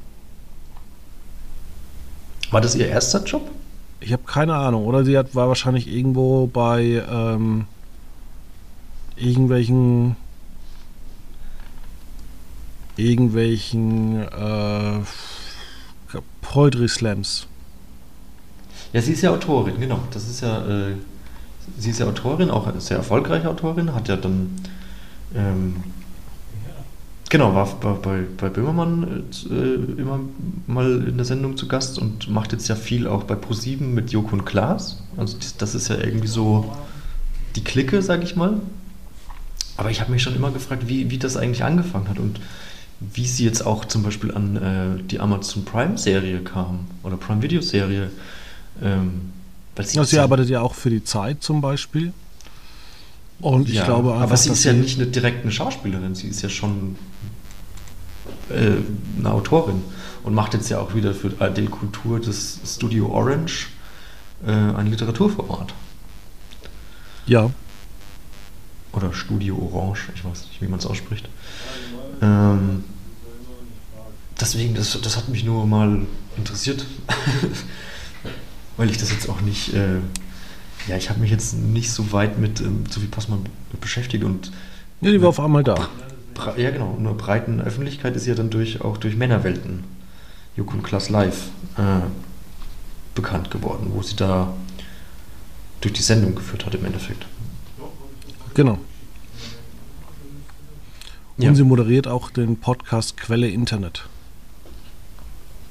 [2.51, 3.49] War das ihr erster Job?
[4.01, 5.05] Ich habe keine Ahnung, oder?
[5.05, 7.65] Sie hat, war wahrscheinlich irgendwo bei ähm,
[9.15, 10.15] irgendwelchen
[12.97, 14.99] irgendwelchen äh,
[16.41, 17.47] Poetry Slams.
[18.93, 19.99] Ja, sie ist ja Autorin, genau.
[20.11, 20.95] Das ist ja, äh,
[21.77, 24.57] sie ist ja Autorin, auch sehr erfolgreiche Autorin, hat ja dann
[25.33, 25.75] ähm,
[27.31, 30.19] Genau, war bei, bei, Böhmermann äh, immer
[30.67, 34.11] mal in der Sendung zu Gast und macht jetzt ja viel auch bei ProSieben mit
[34.11, 35.01] Joko und Klaas.
[35.15, 36.75] Also das ist ja irgendwie so
[37.55, 38.59] die Clique, sag ich mal.
[39.77, 42.41] Aber ich habe mich schon immer gefragt, wie, wie das eigentlich angefangen hat und
[42.99, 48.11] wie sie jetzt auch zum Beispiel an äh, die Amazon Prime-Serie kam oder Prime-Video-Serie.
[48.83, 49.31] Ähm,
[49.79, 52.11] sie, sie arbeitet ja auch für die Zeit zum Beispiel.
[53.41, 56.27] Und ich ja, glaube einfach, Aber sie ist ja nicht eine, direkt eine Schauspielerin, sie
[56.27, 56.95] ist ja schon
[58.49, 58.77] äh,
[59.17, 59.81] eine Autorin
[60.23, 63.67] und macht jetzt ja auch wieder für AD Kultur das Studio Orange
[64.45, 65.73] äh, ein Literaturformat.
[67.25, 67.49] Ja.
[68.93, 71.27] Oder Studio Orange, ich weiß nicht, wie man es ausspricht.
[72.21, 72.83] Ähm,
[74.39, 76.05] deswegen, das, das hat mich nur mal
[76.37, 76.85] interessiert,
[78.77, 79.99] weil ich das jetzt auch nicht, äh,
[80.87, 83.45] ja, ich habe mich jetzt nicht so weit mit ähm, Sophie Passmann
[83.79, 84.51] beschäftigt und.
[85.01, 85.89] Ja, die war auf einmal da
[86.57, 89.83] ja genau, nur breiten Öffentlichkeit ist ja dann durch, auch durch Männerwelten,
[90.55, 92.01] Juk und Klaas Live, äh,
[93.15, 94.53] bekannt geworden, wo sie da
[95.81, 97.25] durch die Sendung geführt hat im Endeffekt.
[98.53, 98.77] Genau.
[101.37, 101.49] Ja.
[101.49, 104.07] Und sie moderiert auch den Podcast Quelle Internet.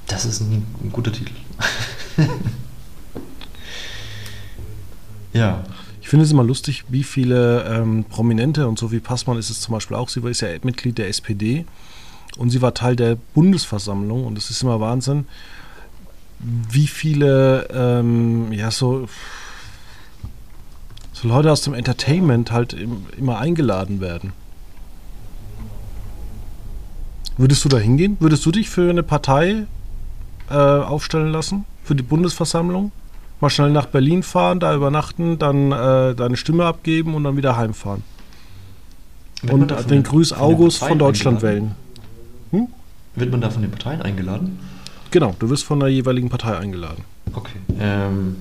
[0.09, 1.33] Das ist ein, ein guter Titel.
[5.33, 5.65] ja.
[6.01, 9.75] Ich finde es immer lustig, wie viele ähm, Prominente und Sophie Passmann ist es zum
[9.75, 10.09] Beispiel auch.
[10.09, 11.67] Sie ist ja Mitglied der SPD
[12.39, 15.27] und sie war Teil der Bundesversammlung und es ist immer Wahnsinn,
[16.39, 19.09] wie viele, ähm, ja, so,
[21.13, 24.33] so Leute aus dem Entertainment halt im, immer eingeladen werden.
[27.37, 28.17] Würdest du da hingehen?
[28.21, 29.67] Würdest du dich für eine Partei
[30.51, 31.65] äh, aufstellen lassen?
[31.85, 32.91] Für die Bundesversammlung?
[33.41, 37.57] Mal schnell nach Berlin fahren, da übernachten, dann äh, deine Stimme abgeben und dann wieder
[37.57, 38.03] heimfahren.
[39.43, 41.75] Wird und den Grüß August von Deutschland eingeladen?
[42.53, 42.65] wählen.
[42.65, 42.69] Hm?
[43.15, 44.59] Wird man da von den Parteien eingeladen?
[45.11, 47.05] Genau, du wirst von der jeweiligen Partei eingeladen.
[47.33, 47.59] Okay.
[47.79, 48.37] Ähm,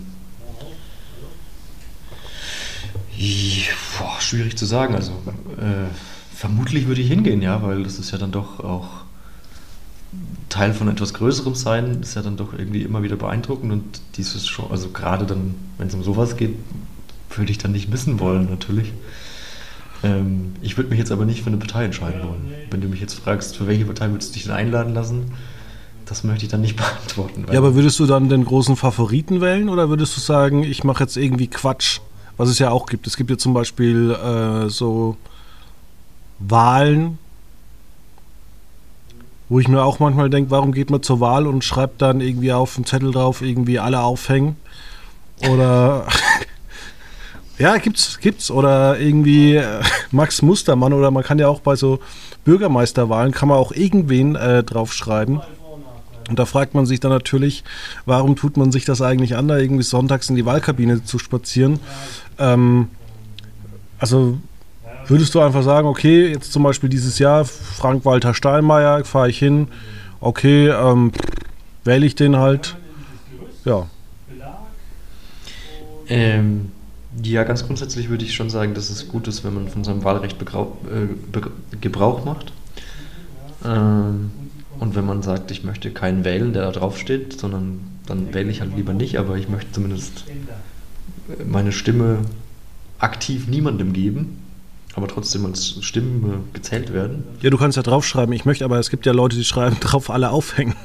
[3.98, 4.96] boah, schwierig zu sagen.
[4.96, 5.12] Also
[5.58, 5.88] äh,
[6.36, 9.06] vermutlich würde ich hingehen, ja, weil das ist ja dann doch auch
[10.50, 14.48] Teil von etwas Größerem sein, ist ja dann doch irgendwie immer wieder beeindruckend und dieses
[14.48, 16.56] schon, also gerade dann, wenn es um sowas geht,
[17.36, 18.91] würde ich dann nicht missen wollen, natürlich.
[20.04, 22.52] Ähm, ich würde mich jetzt aber nicht für eine Partei entscheiden wollen.
[22.72, 25.32] Wenn du mich jetzt fragst, für welche Partei würdest du dich denn einladen lassen,
[26.06, 27.45] das möchte ich dann nicht beantworten.
[27.52, 31.04] Ja, aber würdest du dann den großen Favoriten wählen oder würdest du sagen, ich mache
[31.04, 32.00] jetzt irgendwie Quatsch,
[32.38, 33.06] was es ja auch gibt?
[33.06, 35.17] Es gibt ja zum Beispiel äh, so
[36.39, 37.19] Wahlen,
[39.50, 42.54] wo ich mir auch manchmal denke, warum geht man zur Wahl und schreibt dann irgendwie
[42.54, 44.56] auf dem Zettel drauf, irgendwie alle aufhängen?
[45.50, 46.08] Oder
[47.58, 48.52] ja, gibt's, gibt's.
[48.52, 49.82] Oder irgendwie äh,
[50.12, 52.00] Max Mustermann oder man kann ja auch bei so
[52.46, 55.42] Bürgermeisterwahlen kann man auch irgendwen äh, draufschreiben.
[56.30, 57.64] Und da fragt man sich dann natürlich,
[58.06, 61.80] warum tut man sich das eigentlich an, da irgendwie sonntags in die Wahlkabine zu spazieren?
[62.38, 62.90] Ähm,
[63.98, 64.38] also
[65.10, 69.67] würdest du einfach sagen, okay, jetzt zum Beispiel dieses Jahr Frank-Walter Steinmeier, fahre ich hin,
[70.19, 71.12] okay, ähm,
[71.84, 72.76] wähle ich den halt,
[73.65, 73.88] ja.
[76.08, 76.72] Ähm,
[77.24, 80.04] ja, ganz grundsätzlich würde ich schon sagen, dass es gut ist, wenn man von seinem
[80.04, 82.52] Wahlrecht äh, Gebrauch macht.
[83.65, 84.32] Ähm,
[84.80, 88.50] und wenn man sagt, ich möchte keinen wählen, der da drauf steht, sondern dann wähle
[88.50, 90.24] ich halt lieber nicht, aber ich möchte zumindest
[91.45, 92.19] meine Stimme
[92.98, 94.38] aktiv niemandem geben,
[95.00, 97.24] aber trotzdem als Stimmen gezählt werden.
[97.42, 100.10] Ja, du kannst ja draufschreiben, ich möchte, aber es gibt ja Leute, die schreiben drauf
[100.10, 100.76] alle aufhängen.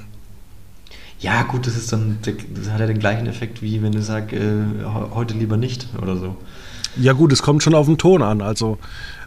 [1.20, 4.34] Ja, gut, das ist dann, das hat ja den gleichen Effekt, wie wenn du sagst,
[4.34, 4.64] äh,
[5.14, 6.36] heute lieber nicht oder so.
[6.96, 8.40] Ja, gut, es kommt schon auf den Ton an.
[8.40, 8.78] Also,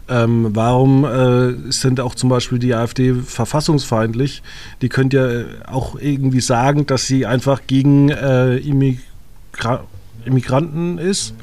[0.08, 4.42] ähm, warum äh, denn auch zum Beispiel die AfD verfassungsfeindlich?
[4.80, 9.84] Die könnte ja auch irgendwie sagen, dass sie einfach gegen äh, Immigra
[10.24, 11.34] Immigranten ist.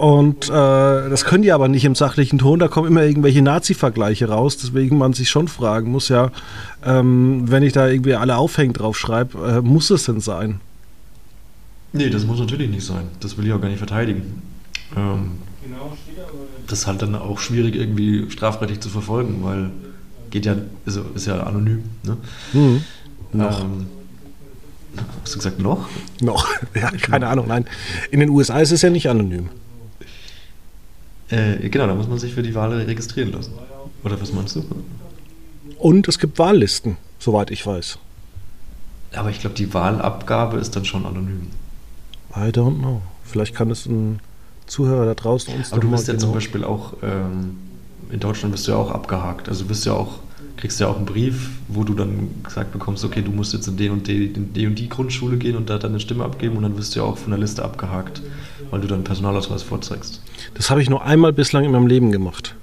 [0.00, 4.30] Und äh, das können die aber nicht im sachlichen Ton, da kommen immer irgendwelche Nazi-Vergleiche
[4.30, 6.30] raus, deswegen man sich schon fragen muss, ja,
[6.82, 10.58] ähm, wenn ich da irgendwie alle Aufhängen drauf schreibe, äh, muss es denn sein?
[11.92, 13.08] Nee, das muss natürlich nicht sein.
[13.20, 14.40] Das will ich auch gar nicht verteidigen.
[14.96, 15.32] Ähm,
[15.62, 15.94] genau,
[16.66, 19.70] das ist halt dann auch schwierig irgendwie strafrechtlich zu verfolgen, weil
[20.30, 21.84] geht ja, ist, ist ja anonym.
[22.04, 22.16] Ne?
[22.54, 22.84] Mhm.
[23.34, 23.60] Noch.
[23.60, 23.86] Ähm,
[25.22, 25.90] hast du gesagt noch?
[26.22, 27.66] Noch, ja, keine Ahnung, nein.
[28.10, 29.50] In den USA ist es ja nicht anonym.
[31.30, 33.52] Äh, genau, da muss man sich für die Wahl registrieren lassen.
[34.04, 34.64] Oder was meinst du?
[35.78, 37.98] Und es gibt Wahllisten, soweit ich weiß.
[39.14, 41.48] Aber ich glaube, die Wahlabgabe ist dann schon anonym.
[42.34, 43.02] I don't know.
[43.24, 44.20] Vielleicht kann es ein
[44.66, 47.56] Zuhörer da draußen uns Aber du bist ja genau zum Beispiel auch, ähm,
[48.10, 49.48] in Deutschland bist du ja auch abgehakt.
[49.48, 50.20] Also bist ja auch,
[50.56, 53.76] kriegst ja auch einen Brief, wo du dann gesagt bekommst, okay, du musst jetzt in
[53.76, 56.62] die und die, in die, und die Grundschule gehen und da deine Stimme abgeben und
[56.62, 58.22] dann wirst du ja auch von der Liste abgehakt,
[58.70, 60.22] weil du deinen Personalausweis vorzeigst.
[60.54, 62.54] Das habe ich nur einmal bislang in meinem Leben gemacht.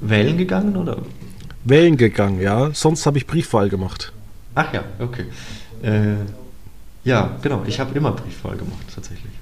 [0.00, 0.98] Wählen gegangen oder?
[1.64, 2.70] Wählen gegangen, ja.
[2.72, 4.12] Sonst habe ich Briefwahl gemacht.
[4.54, 5.24] Ach ja, okay.
[5.82, 6.16] Äh,
[7.04, 7.62] ja, genau.
[7.66, 9.32] Ich habe immer Briefwahl gemacht, tatsächlich.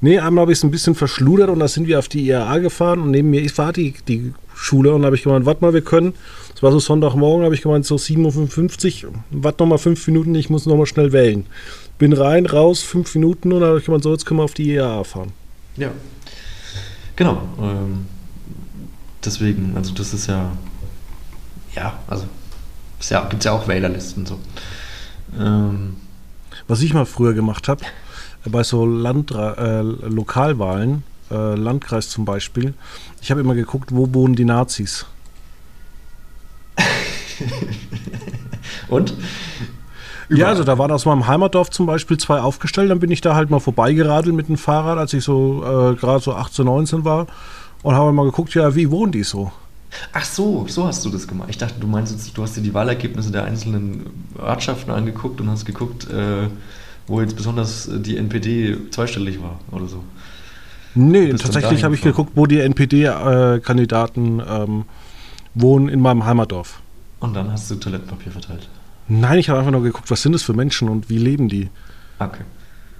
[0.00, 2.58] Nee, einmal habe ich es ein bisschen verschludert und da sind wir auf die IAA
[2.58, 5.72] gefahren und neben mir war die, die Schule und da habe ich gemeint, warte mal,
[5.72, 6.14] wir können.
[6.54, 10.34] Es war so Sonntagmorgen, habe ich gemeint, so 7.55 Uhr, warte noch mal fünf Minuten,
[10.34, 11.46] ich muss noch mal schnell wählen.
[11.98, 14.72] Bin rein, raus, fünf Minuten und dann ich gemeint, so, jetzt können wir auf die
[14.72, 15.32] IAA fahren.
[15.76, 15.90] Ja,
[17.16, 17.42] genau.
[17.60, 18.06] Ähm,
[19.24, 20.52] deswegen, also das ist ja,
[21.74, 22.24] ja, also
[23.10, 24.38] ja, gibt es ja auch Wählerlisten so.
[25.38, 25.96] Ähm,
[26.66, 27.84] Was ich mal früher gemacht habe,
[28.46, 32.74] bei so Landra äh, Lokalwahlen, äh, Landkreis zum Beispiel,
[33.20, 35.06] ich habe immer geguckt, wo wohnen die Nazis.
[38.88, 39.14] Und?
[40.28, 43.34] Ja, also da waren aus meinem Heimatdorf zum Beispiel zwei aufgestellt, dann bin ich da
[43.34, 47.26] halt mal vorbeigeradelt mit dem Fahrrad, als ich so äh, gerade so 18, 19 war
[47.82, 49.52] und habe mal geguckt, ja, wie wohnen die so?
[50.12, 51.48] Ach so, so hast du das gemacht.
[51.50, 54.06] Ich dachte, du meinst jetzt, du hast dir die Wahlergebnisse der einzelnen
[54.38, 56.48] Ortschaften angeguckt und hast geguckt, äh,
[57.06, 60.02] wo jetzt besonders die NPD zweistellig war oder so.
[60.94, 64.84] Nee, tatsächlich habe ich geguckt, wo die NPD-Kandidaten äh, ähm,
[65.54, 66.80] wohnen in meinem Heimatdorf.
[67.20, 68.68] Und dann hast du Toilettenpapier verteilt?
[69.08, 71.68] Nein, ich habe einfach nur geguckt, was sind das für Menschen und wie leben die.
[72.18, 72.42] Okay.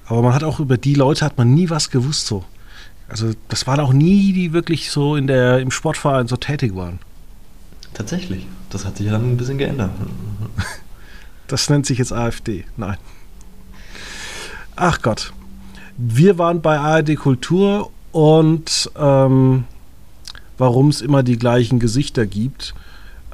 [0.07, 2.45] Aber man hat auch über die Leute hat man nie was gewusst so.
[3.09, 6.99] Also das waren auch nie, die wirklich so in der, im Sportverein so tätig waren.
[7.93, 8.47] Tatsächlich.
[8.71, 9.91] Das hat sich dann ein bisschen geändert.
[11.47, 12.65] Das nennt sich jetzt AfD.
[12.79, 12.97] Nein.
[14.77, 15.35] Ach Gott.
[15.99, 19.65] Wir waren bei ARD Kultur und ähm,
[20.57, 22.75] warum es immer die gleichen Gesichter gibt.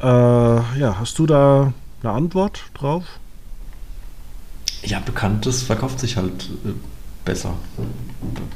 [0.03, 3.05] Äh, ja, hast du da eine Antwort drauf?
[4.83, 6.73] Ja, Bekanntes verkauft sich halt äh,
[7.25, 7.55] besser.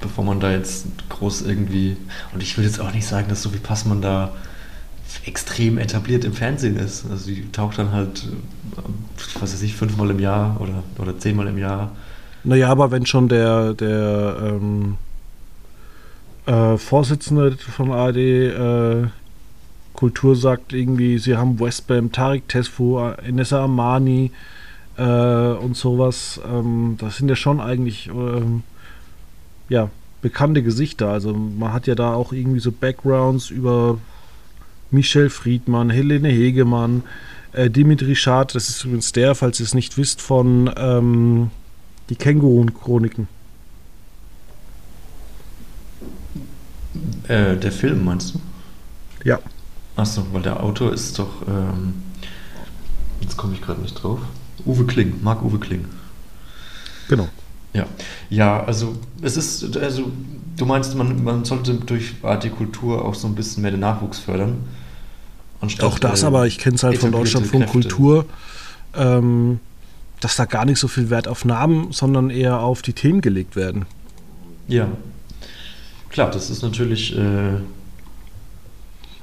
[0.00, 1.96] Bevor man da jetzt groß irgendwie.
[2.32, 4.32] Und ich würde jetzt auch nicht sagen, dass so wie Passmann da
[5.26, 7.04] extrem etabliert im Fernsehen ist.
[7.10, 8.24] Also die taucht dann halt,
[8.76, 8.80] äh,
[9.40, 11.92] was weiß ich, fünfmal im Jahr oder, oder zehnmal im Jahr.
[12.42, 14.96] Naja, aber wenn schon der, der ähm,
[16.46, 19.06] äh, Vorsitzende von ARD äh,
[19.94, 24.30] Kultur sagt irgendwie, sie haben Westbam, Tarek Tesfu, Inessa Amani,
[24.96, 26.40] äh, und sowas.
[26.46, 28.62] Ähm, das sind ja schon eigentlich ähm,
[29.68, 29.90] ja,
[30.22, 31.08] bekannte Gesichter.
[31.08, 33.98] Also man hat ja da auch irgendwie so Backgrounds über
[34.90, 37.02] Michel Friedmann, Helene Hegemann,
[37.52, 41.50] äh, Dimitri Schad, das ist übrigens der, falls ihr es nicht wisst, von ähm,
[42.10, 43.28] die Känguru-Chroniken.
[47.26, 48.40] Äh, der Film meinst du?
[49.24, 49.40] Ja.
[49.96, 51.46] Achso, weil der Autor ist doch.
[51.46, 51.94] Ähm,
[53.20, 54.18] jetzt komme ich gerade nicht drauf.
[54.66, 55.84] Uwe Kling, Marc-Uwe Kling.
[57.08, 57.28] Genau.
[57.72, 57.86] Ja,
[58.30, 60.10] ja, also es ist, also
[60.56, 64.58] du meinst, man, man sollte durch Artikultur auch so ein bisschen mehr den Nachwuchs fördern.
[65.80, 68.26] auch das, äh, aber ich kenne es halt von Deutschland von Kultur,
[68.94, 69.58] ähm,
[70.20, 73.56] dass da gar nicht so viel Wert auf Namen, sondern eher auf die Themen gelegt
[73.56, 73.86] werden.
[74.68, 74.88] Ja,
[76.10, 77.16] klar, das ist natürlich.
[77.18, 77.58] Äh,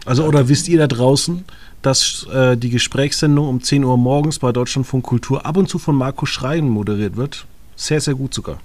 [0.06, 1.45] also, oder wisst ihr da draußen,
[1.82, 5.95] dass äh, die Gesprächssendung um 10 Uhr morgens bei Deutschlandfunk Kultur ab und zu von
[5.95, 7.45] Marco Schreien moderiert wird.
[7.76, 8.60] Sehr, sehr gut sogar.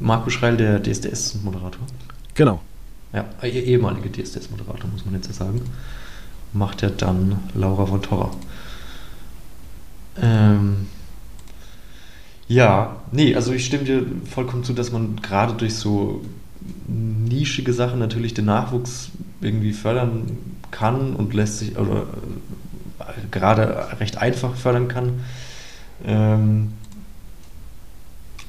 [0.00, 1.80] Marco Schreil, der DSDS-Moderator.
[2.34, 2.60] Genau.
[3.12, 5.62] Ja, eh, ehemalige DSDS-Moderator, muss man jetzt ja sagen.
[6.52, 8.30] Macht ja dann Laura von Torra.
[10.20, 10.86] Ähm,
[12.48, 16.22] ja, nee, also ich stimme dir vollkommen zu, dass man gerade durch so
[16.88, 19.10] nischige Sachen natürlich den Nachwuchs
[19.40, 20.38] irgendwie fördern
[20.70, 22.02] kann und lässt sich oder
[23.00, 25.20] äh, gerade recht einfach fördern kann.
[26.04, 26.72] Ähm,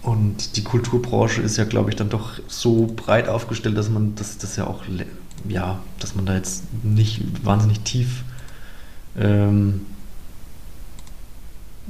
[0.01, 4.37] und die Kulturbranche ist ja, glaube ich, dann doch so breit aufgestellt, dass man das,
[4.37, 4.83] das ja auch,
[5.47, 8.23] ja, dass man da jetzt nicht wahnsinnig tief
[9.17, 9.81] ähm,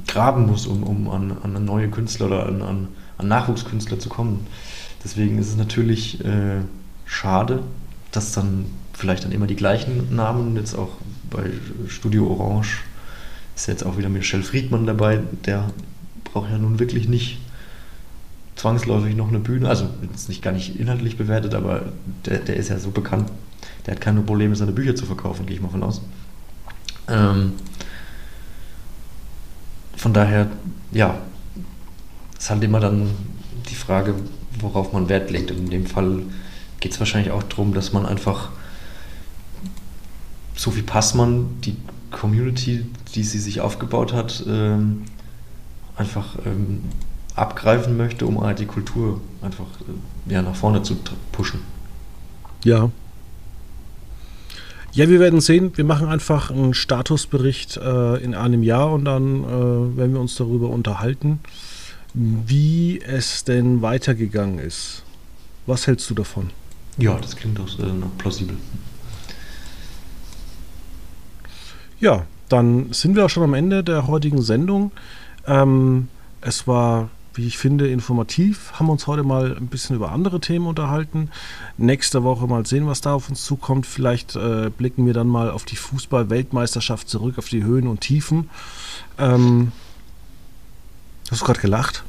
[0.06, 2.88] graben muss, um, um an, an neue Künstler oder an, an,
[3.18, 4.46] an Nachwuchskünstler zu kommen.
[5.02, 6.60] Deswegen ist es natürlich äh,
[7.06, 7.62] schade,
[8.12, 10.90] dass dann vielleicht dann immer die gleichen Namen, jetzt auch
[11.30, 11.50] bei
[11.88, 12.82] Studio Orange
[13.56, 15.70] ist jetzt auch wieder Michel Friedmann dabei, der
[16.24, 17.38] braucht ja nun wirklich nicht
[18.56, 21.92] zwangsläufig noch eine Bühne, also jetzt nicht gar nicht inhaltlich bewertet, aber
[22.26, 23.30] der, der ist ja so bekannt,
[23.86, 26.02] der hat keine Probleme, seine Bücher zu verkaufen, gehe ich mal von aus.
[27.08, 27.52] Ähm,
[29.96, 30.50] von daher,
[30.92, 31.18] ja,
[32.38, 33.10] ist halt immer dann
[33.68, 34.14] die Frage,
[34.62, 35.50] worauf man Wert legt.
[35.50, 36.22] Und in dem Fall
[36.80, 38.50] geht es wahrscheinlich auch darum, dass man einfach
[40.54, 41.76] so wie Passmann die
[42.10, 42.84] Community,
[43.14, 45.04] die sie sich aufgebaut hat, ähm,
[45.96, 46.82] einfach ähm,
[47.34, 49.66] abgreifen möchte, um halt die Kultur einfach
[50.26, 50.96] äh, ja, nach vorne zu
[51.32, 51.60] pushen.
[52.64, 52.90] Ja.
[54.92, 55.70] Ja, wir werden sehen.
[55.76, 60.34] Wir machen einfach einen Statusbericht äh, in einem Jahr und dann äh, werden wir uns
[60.34, 61.38] darüber unterhalten,
[62.14, 65.02] wie es denn weitergegangen ist.
[65.66, 66.50] Was hältst du davon?
[66.98, 68.56] Ja, das klingt doch äh, plausibel.
[72.00, 74.90] Ja, dann sind wir auch schon am Ende der heutigen Sendung.
[75.46, 76.08] Ähm,
[76.40, 78.72] es war, wie ich finde, informativ.
[78.72, 81.30] Haben uns heute mal ein bisschen über andere Themen unterhalten.
[81.76, 83.86] Nächste Woche mal sehen, was da auf uns zukommt.
[83.86, 88.50] Vielleicht äh, blicken wir dann mal auf die Fußball-Weltmeisterschaft zurück, auf die Höhen und Tiefen.
[89.18, 89.72] Ähm,
[91.30, 92.04] hast du gerade gelacht?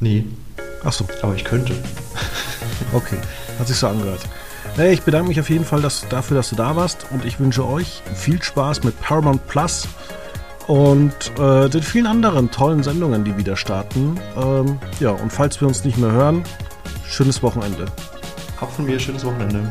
[0.00, 0.24] Nee.
[0.84, 1.06] Ach so.
[1.22, 1.74] Aber ich könnte.
[2.92, 3.18] okay,
[3.58, 4.20] hat sich so angehört.
[4.76, 7.38] Naja, ich bedanke mich auf jeden Fall dass, dafür, dass du da warst und ich
[7.38, 9.86] wünsche euch viel Spaß mit Paramount Plus
[10.66, 14.18] und äh, den vielen anderen tollen Sendungen, die wieder starten.
[14.36, 16.42] Ähm, ja, und falls wir uns nicht mehr hören,
[17.06, 17.86] schönes Wochenende.
[18.60, 19.62] Auch von mir schönes Wochenende.